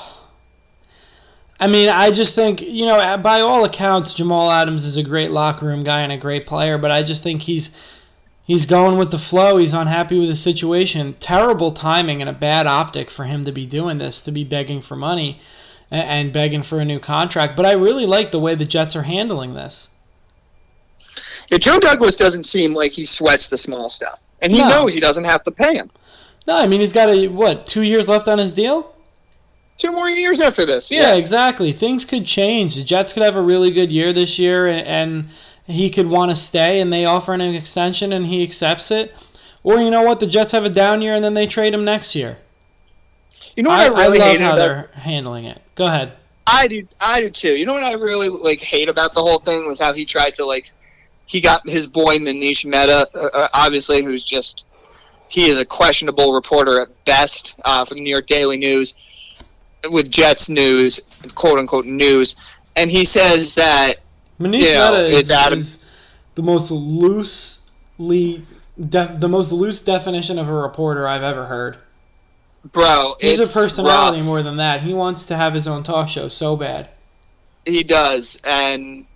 [1.58, 5.30] I mean, I just think, you know, by all accounts, Jamal Adams is a great
[5.30, 7.74] locker room guy and a great player, but I just think he's
[8.44, 9.56] he's going with the flow.
[9.56, 11.14] He's unhappy with the situation.
[11.14, 14.82] Terrible timing and a bad optic for him to be doing this, to be begging
[14.82, 15.40] for money
[15.90, 17.56] and begging for a new contract.
[17.56, 19.90] But I really like the way the Jets are handling this.
[21.48, 24.68] Yeah, Joe Douglas doesn't seem like he sweats the small stuff, and he no.
[24.68, 25.90] knows he doesn't have to pay him.
[26.46, 28.94] No, I mean he's got a what two years left on his deal
[29.76, 30.90] two more years after this.
[30.90, 31.02] Yeah.
[31.02, 31.14] yeah.
[31.14, 31.72] exactly.
[31.72, 32.76] Things could change.
[32.76, 35.28] The Jets could have a really good year this year, and, and
[35.66, 39.14] he could want to stay, and they offer an extension, and he accepts it.
[39.62, 40.20] Or you know what?
[40.20, 42.38] The Jets have a down year, and then they trade him next year.
[43.56, 45.60] You know what I, I really I love how about, they're handling it.
[45.74, 46.12] Go ahead.
[46.46, 46.86] I do.
[47.00, 47.54] I do too.
[47.54, 50.34] You know what I really like hate about the whole thing was how he tried
[50.34, 50.66] to like.
[51.26, 54.66] He got his boy Manish Mehta, uh, uh obviously, who's just
[55.28, 58.94] he is a questionable reporter at best uh, for the New York Daily News
[59.90, 61.00] with Jets news,
[61.34, 62.36] quote unquote news,
[62.76, 63.96] and he says that
[64.40, 65.84] Manish you know, Mehta is, Adam, is
[66.34, 68.46] the most loosely
[68.88, 71.78] def, the most loose definition of a reporter I've ever heard.
[72.64, 74.26] Bro, he's a personality rough.
[74.26, 74.80] more than that.
[74.80, 76.88] He wants to have his own talk show so bad.
[77.66, 79.06] He does, and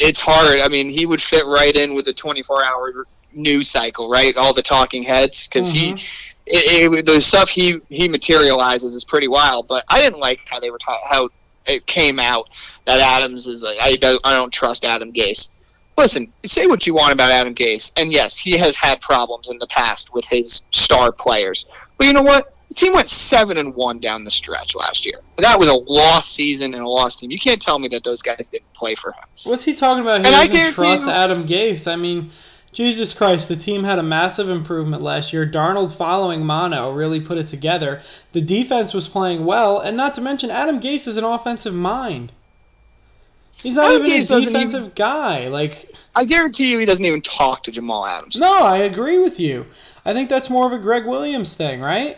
[0.00, 0.60] it's hard.
[0.60, 4.36] I mean, he would fit right in with the 24 hour news cycle, right?
[4.36, 5.98] All the talking heads because Mhm.
[5.98, 6.04] he.
[6.44, 10.58] It, it, the stuff he he materializes is pretty wild, but I didn't like how
[10.58, 11.28] they were ta- how
[11.66, 12.48] it came out
[12.84, 15.50] that Adams is like I don't I don't trust Adam Gase.
[15.96, 19.58] Listen, say what you want about Adam Gase, and yes, he has had problems in
[19.58, 21.66] the past with his star players.
[21.96, 22.51] But you know what?
[22.72, 25.20] The team went seven and one down the stretch last year.
[25.36, 27.30] That was a lost season and a lost team.
[27.30, 29.24] You can't tell me that those guys didn't play for him.
[29.44, 30.22] What's he talking about?
[30.22, 31.86] He And I doesn't trust you- Adam Gase.
[31.86, 32.30] I mean,
[32.72, 35.46] Jesus Christ, the team had a massive improvement last year.
[35.46, 38.00] Darnold following Mono really put it together.
[38.32, 42.32] The defense was playing well, and not to mention Adam Gase is an offensive mind.
[43.62, 45.48] He's not Adam even Gase a defensive guy.
[45.48, 48.36] Like, I guarantee you, he doesn't even talk to Jamal Adams.
[48.36, 49.66] no, I agree with you.
[50.06, 52.16] I think that's more of a Gregg Williams thing, right?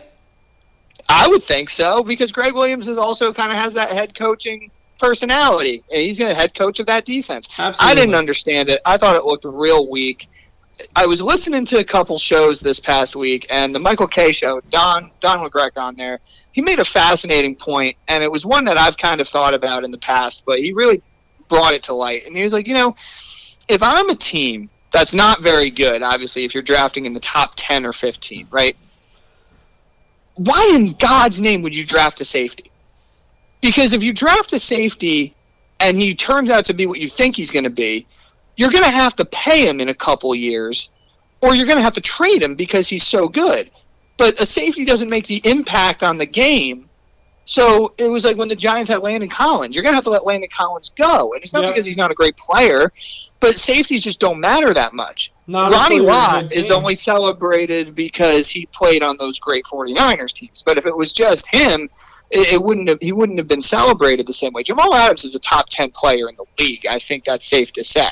[1.07, 4.71] I would think so because Gregg Williams is also kind of has that head coaching
[4.99, 7.47] personality, and he's going to head coach of that defense.
[7.57, 7.91] Absolutely.
[7.91, 8.81] I didn't understand it.
[8.85, 10.29] I thought it looked real weak.
[10.95, 14.61] I was listening to a couple shows this past week, and the Michael Kay show,
[14.71, 16.19] Don Don La Greca on there.
[16.51, 19.83] He made a fascinating point, and it was one that I've kind of thought about
[19.83, 21.01] in the past, but he really
[21.49, 22.25] brought it to light.
[22.25, 22.95] And he was like, you know,
[23.67, 27.53] if I'm a team that's not very good, obviously, if you're drafting in the top
[27.55, 28.75] ten or fifteen, right?
[30.35, 32.71] Why in God's name would you draft a safety?
[33.61, 35.33] Because if you draft a safety
[35.79, 38.05] and he turns out to be what you think he's going to be,
[38.57, 40.89] you're going to have to pay him in a couple years,
[41.41, 43.69] or you're going to have to trade him because he's so good.
[44.17, 46.84] But a safety doesn't make the impact on the game.
[47.45, 50.09] So it was like when the Giants had Landon Collins, you're going to have to
[50.09, 51.33] let Landon Collins go.
[51.33, 51.73] And it's not Yep.
[51.73, 52.91] because he's not a great player,
[53.39, 55.31] but safeties just don't matter that much.
[55.45, 60.63] Not Ronnie Lott is only celebrated because he played on those great 49ers teams.
[60.63, 61.87] But if it was just him,
[62.31, 64.63] it, it wouldn't have, he wouldn't have been celebrated the same way.
[64.63, 66.87] Jamal Adams is a top 10 player in the league.
[66.89, 68.07] I think that's safe to say.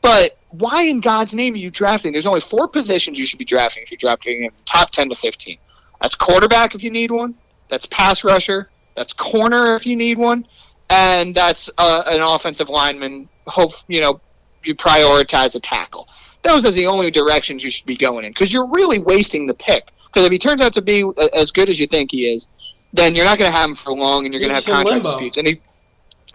[0.00, 2.12] But why in God's name are you drafting?
[2.12, 5.10] There's only four positions you should be drafting if you're drafting in the top 10
[5.10, 5.58] to 15.
[6.00, 7.34] That's quarterback if you need one.
[7.74, 8.70] That's pass rusher.
[8.94, 10.46] That's corner if you need one.
[10.90, 13.28] And that's uh, an offensive lineman.
[13.48, 14.20] Hope you know
[14.62, 16.08] you prioritize a tackle.
[16.42, 19.54] Those are the only directions you should be going in because you're really wasting the
[19.54, 19.88] pick.
[20.06, 22.78] Because if he turns out to be uh, as good as you think he is,
[22.92, 24.90] then you're not going to have him for long, and you're going to have contract
[24.90, 25.08] limbo.
[25.08, 25.36] disputes.
[25.36, 25.60] And he,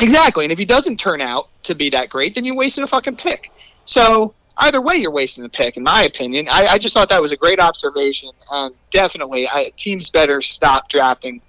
[0.01, 2.87] exactly, and if he doesn't turn out to be that great, then you wasted a
[2.87, 3.51] fucking pick.
[3.85, 6.47] So either way, you're wasting the pick, in my opinion.
[6.49, 10.89] I, I just thought that was a great observation, and definitely, I, teams better stop
[10.89, 11.41] drafting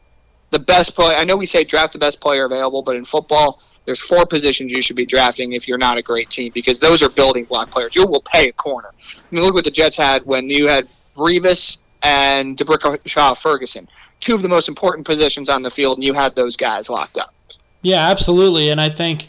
[0.50, 1.16] the best player.
[1.16, 4.72] I know we say draft the best player available, but in football, there's four positions
[4.72, 7.70] you should be drafting if you're not a great team because those are building block
[7.70, 7.96] players.
[7.96, 8.90] You will pay a corner.
[8.98, 13.88] I mean, look what the Jets had when you had Revis and DeBrickashaw Ferguson,
[14.20, 17.18] two of the most important positions on the field, and you had those guys locked
[17.18, 17.34] up.
[17.82, 18.68] Yeah, absolutely.
[18.68, 19.28] And I think,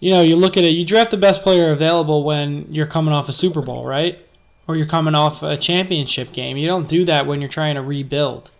[0.00, 3.14] you know, you look at it, you draft the best player available when you're coming
[3.14, 4.18] off a Super Bowl, right?
[4.66, 6.56] Or you're coming off a championship game.
[6.56, 8.50] You don't do that when you're trying to rebuild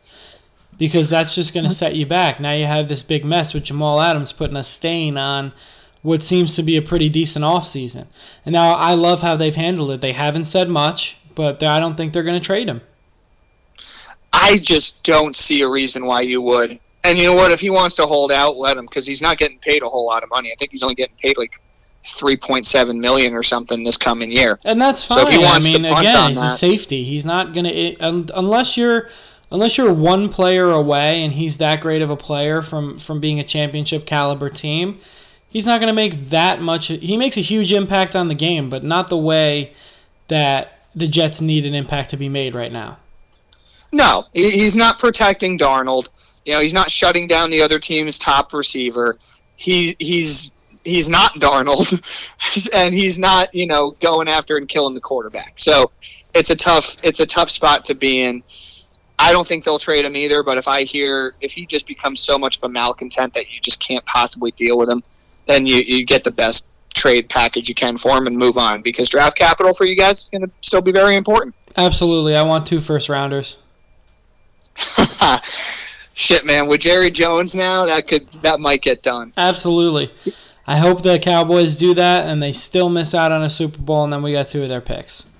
[0.76, 2.40] because that's just going to set you back.
[2.40, 5.52] Now you have this big mess with Jamal Adams putting a stain on
[6.02, 8.06] what seems to be a pretty decent offseason.
[8.44, 10.00] And now I love how they've handled it.
[10.00, 12.80] They haven't said much, but I don't think they're going to trade him.
[14.32, 16.80] I just don't see a reason why you would.
[17.02, 17.50] And you know what?
[17.50, 20.06] If he wants to hold out, let him because he's not getting paid a whole
[20.06, 20.52] lot of money.
[20.52, 21.52] I think he's only getting paid like
[22.06, 24.58] three point seven million or something this coming year.
[24.64, 25.26] And that's So fine.
[25.26, 27.04] if he wants I mean, punt again, he's a safety.
[27.04, 29.08] He's not going to unless you're
[29.50, 33.40] unless you're one player away and he's that great of a player from from being
[33.40, 34.98] a championship caliber team.
[35.48, 36.86] He's not going to make that much.
[36.86, 39.72] He makes a huge impact on the game, but not the way
[40.28, 42.98] that the Jets need an impact to be made right now.
[43.90, 46.08] No, he's not protecting Darnold.
[46.44, 49.18] You know, he's not shutting down the other team's top receiver.
[49.56, 50.52] He he's
[50.84, 55.54] he's not Darnold, and he's not you know going after and killing the quarterback.
[55.58, 55.90] So
[56.34, 58.42] it's a tough it's a tough spot to be in.
[59.18, 60.42] I don't think they'll trade him either.
[60.42, 63.60] But if I hear if he just becomes so much of a malcontent that you
[63.60, 65.02] just can't possibly deal with him,
[65.46, 68.82] then you you get the best trade package you can for him and move on
[68.82, 71.54] because draft capital for you guys is going to still be very important.
[71.76, 73.58] Absolutely, I want two first rounders.
[76.20, 76.66] Shit, man.
[76.66, 79.32] With Jerry Jones now, that could that might get done.
[79.38, 80.12] Absolutely.
[80.66, 84.04] I hope the Cowboys do that and they still miss out on a Super Bowl
[84.04, 85.30] and then we got two of their picks.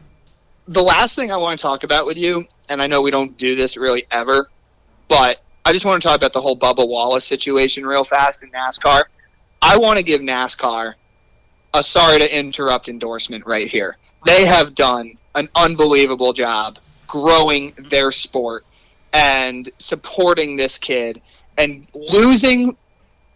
[0.69, 3.37] The last thing I want to talk about with you, and I know we don't
[3.37, 4.49] do this really ever,
[5.07, 8.51] but I just want to talk about the whole Bubba Wallace situation real fast in
[8.51, 9.03] NASCAR.
[9.61, 10.95] I want to give NASCAR
[11.75, 13.99] a sorry to interrupt endorsement right here.
[14.25, 18.65] They have done an unbelievable job growing their sport
[19.13, 21.21] and supporting this kid
[21.59, 22.77] and losing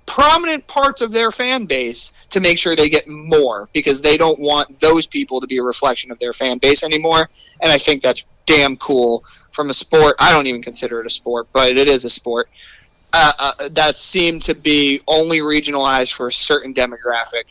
[0.06, 4.38] prominent parts of their fan base to make sure they get more because they don't
[4.38, 7.28] want those people to be a reflection of their fan base anymore.
[7.60, 10.16] And I think that's damn cool from a sport.
[10.18, 12.48] I don't even consider it a sport, but it is a sport.
[13.12, 17.44] Uh, uh, that seemed to be only regionalized for a certain demographic.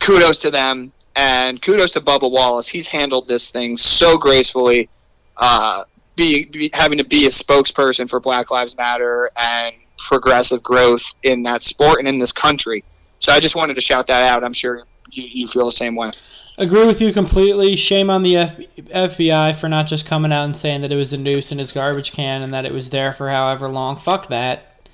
[0.00, 2.66] Kudos to them, and kudos to Bubba Wallace.
[2.66, 4.88] He's handled this thing so gracefully.
[5.36, 5.84] Uh,
[6.16, 11.42] be, be, having to be a spokesperson for Black Lives Matter and progressive growth in
[11.44, 12.84] that sport and in this country.
[13.18, 14.44] So I just wanted to shout that out.
[14.44, 16.12] I'm sure you, you feel the same way.
[16.56, 17.74] Agree with you completely.
[17.74, 21.12] Shame on the F- FBI for not just coming out and saying that it was
[21.12, 23.96] a noose in his garbage can and that it was there for however long.
[23.96, 24.88] Fuck that.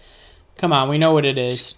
[0.56, 1.74] Come on, we know what it is.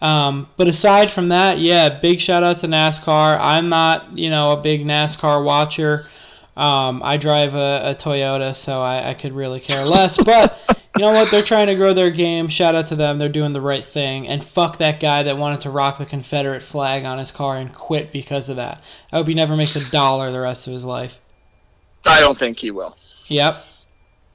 [0.00, 3.38] Um, but aside from that, yeah, big shout out to NASCAR.
[3.40, 6.08] I'm not, you know, a big NASCAR watcher.
[6.56, 10.22] Um, I drive a, a Toyota, so I, I, could really care less.
[10.22, 10.58] But
[10.96, 11.30] you know what?
[11.30, 12.48] They're trying to grow their game.
[12.48, 13.18] Shout out to them.
[13.18, 14.28] They're doing the right thing.
[14.28, 17.72] And fuck that guy that wanted to rock the Confederate flag on his car and
[17.72, 18.82] quit because of that.
[19.10, 21.20] I hope he never makes a dollar the rest of his life.
[22.06, 22.98] I don't think he will.
[23.28, 23.56] Yep.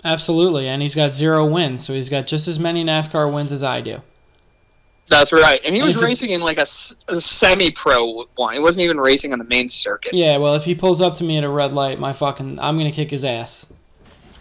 [0.04, 0.68] Absolutely.
[0.68, 3.82] And he's got zero wins, so he's got just as many NASCAR wins as I
[3.82, 4.02] do.
[5.10, 6.68] That's right, and he was racing in like a,
[7.08, 8.54] a, semi-pro one.
[8.54, 10.14] He wasn't even racing on the main circuit.
[10.14, 12.78] Yeah, well, if he pulls up to me at a red light, my fucking, I'm
[12.78, 13.72] gonna kick his ass.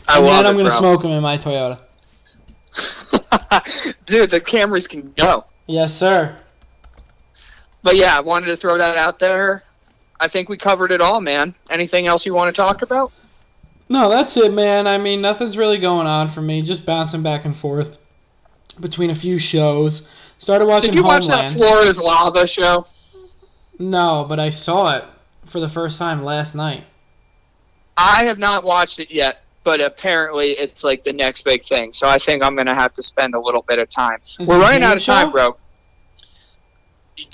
[0.08, 1.78] I and then I'm gonna smoke him in my Toyota.
[4.06, 5.44] Dude, the cameras can go.
[5.66, 6.36] Yes, sir.
[7.84, 9.62] But yeah, I wanted to throw that out there.
[10.18, 11.54] I think we covered it all, man.
[11.70, 13.12] Anything else you want to talk about?
[13.88, 14.88] No, that's it, man.
[14.88, 16.62] I mean, nothing's really going on for me.
[16.62, 18.00] Just bouncing back and forth
[18.80, 20.08] between a few shows.
[20.38, 20.90] Started watching.
[20.90, 21.28] Did you Homeland.
[21.28, 22.86] watch that Floor is Lava show?
[23.78, 25.04] No, but I saw it
[25.44, 26.84] for the first time last night.
[27.96, 31.92] I have not watched it yet, but apparently it's like the next big thing.
[31.92, 34.18] So I think I'm going to have to spend a little bit of time.
[34.38, 35.14] Is We're running out of show?
[35.14, 35.56] time, bro.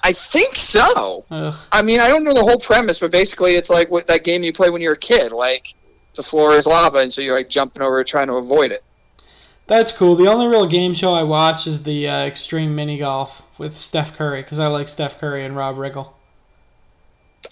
[0.04, 1.24] I think so.
[1.30, 1.54] Ugh.
[1.72, 4.42] I mean, I don't know the whole premise, but basically it's like what that game
[4.44, 5.74] you play when you're a kid, like
[6.14, 8.82] the floor is lava, and so you're like jumping over trying to avoid it.
[9.66, 10.16] That's cool.
[10.16, 14.16] The only real game show I watch is the uh, Extreme Mini Golf with Steph
[14.16, 16.12] Curry because I like Steph Curry and Rob Riggle.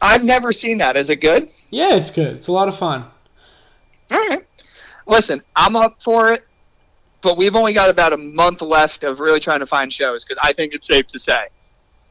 [0.00, 0.96] I've never seen that.
[0.96, 1.48] Is it good?
[1.70, 2.34] Yeah, it's good.
[2.34, 3.04] It's a lot of fun.
[4.10, 4.44] All right.
[5.06, 6.40] Listen, I'm up for it,
[7.22, 10.40] but we've only got about a month left of really trying to find shows because
[10.42, 11.48] I think it's safe to say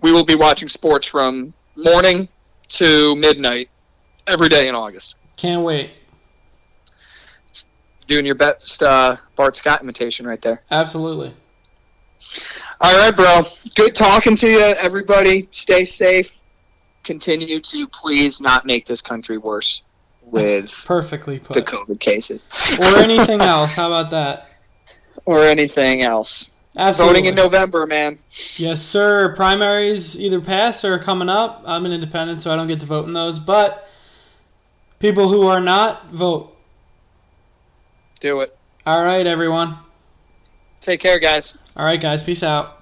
[0.02, 2.28] we will be watching sports from morning
[2.70, 3.70] to midnight
[4.28, 5.16] every day in August.
[5.38, 5.90] Can't wait.
[8.10, 10.64] Doing your best uh, Bart Scott imitation right there.
[10.72, 11.32] Absolutely.
[12.82, 13.44] All right, bro.
[13.76, 15.48] Good talking to you, everybody.
[15.52, 16.42] Stay safe.
[17.04, 19.84] Continue to please not make this country worse
[20.24, 21.62] with Perfectly the.
[21.62, 22.50] COVID cases
[22.80, 23.76] or anything else.
[23.76, 24.48] How about that?
[25.26, 26.52] or anything else.
[26.78, 27.22] Absolutely.
[27.22, 28.20] Voting in November, man.
[28.56, 29.36] Yes, sir.
[29.36, 31.62] Primaries either pass or are coming up.
[31.66, 33.38] I'm an independent, so I don't get to vote in those.
[33.38, 33.88] But
[34.98, 36.56] people who are not, vote.
[38.20, 38.56] Do it.
[38.86, 39.78] All right, everyone.
[40.82, 41.58] Take care, guys.
[41.76, 42.24] All right, guys.
[42.24, 42.76] Peace out.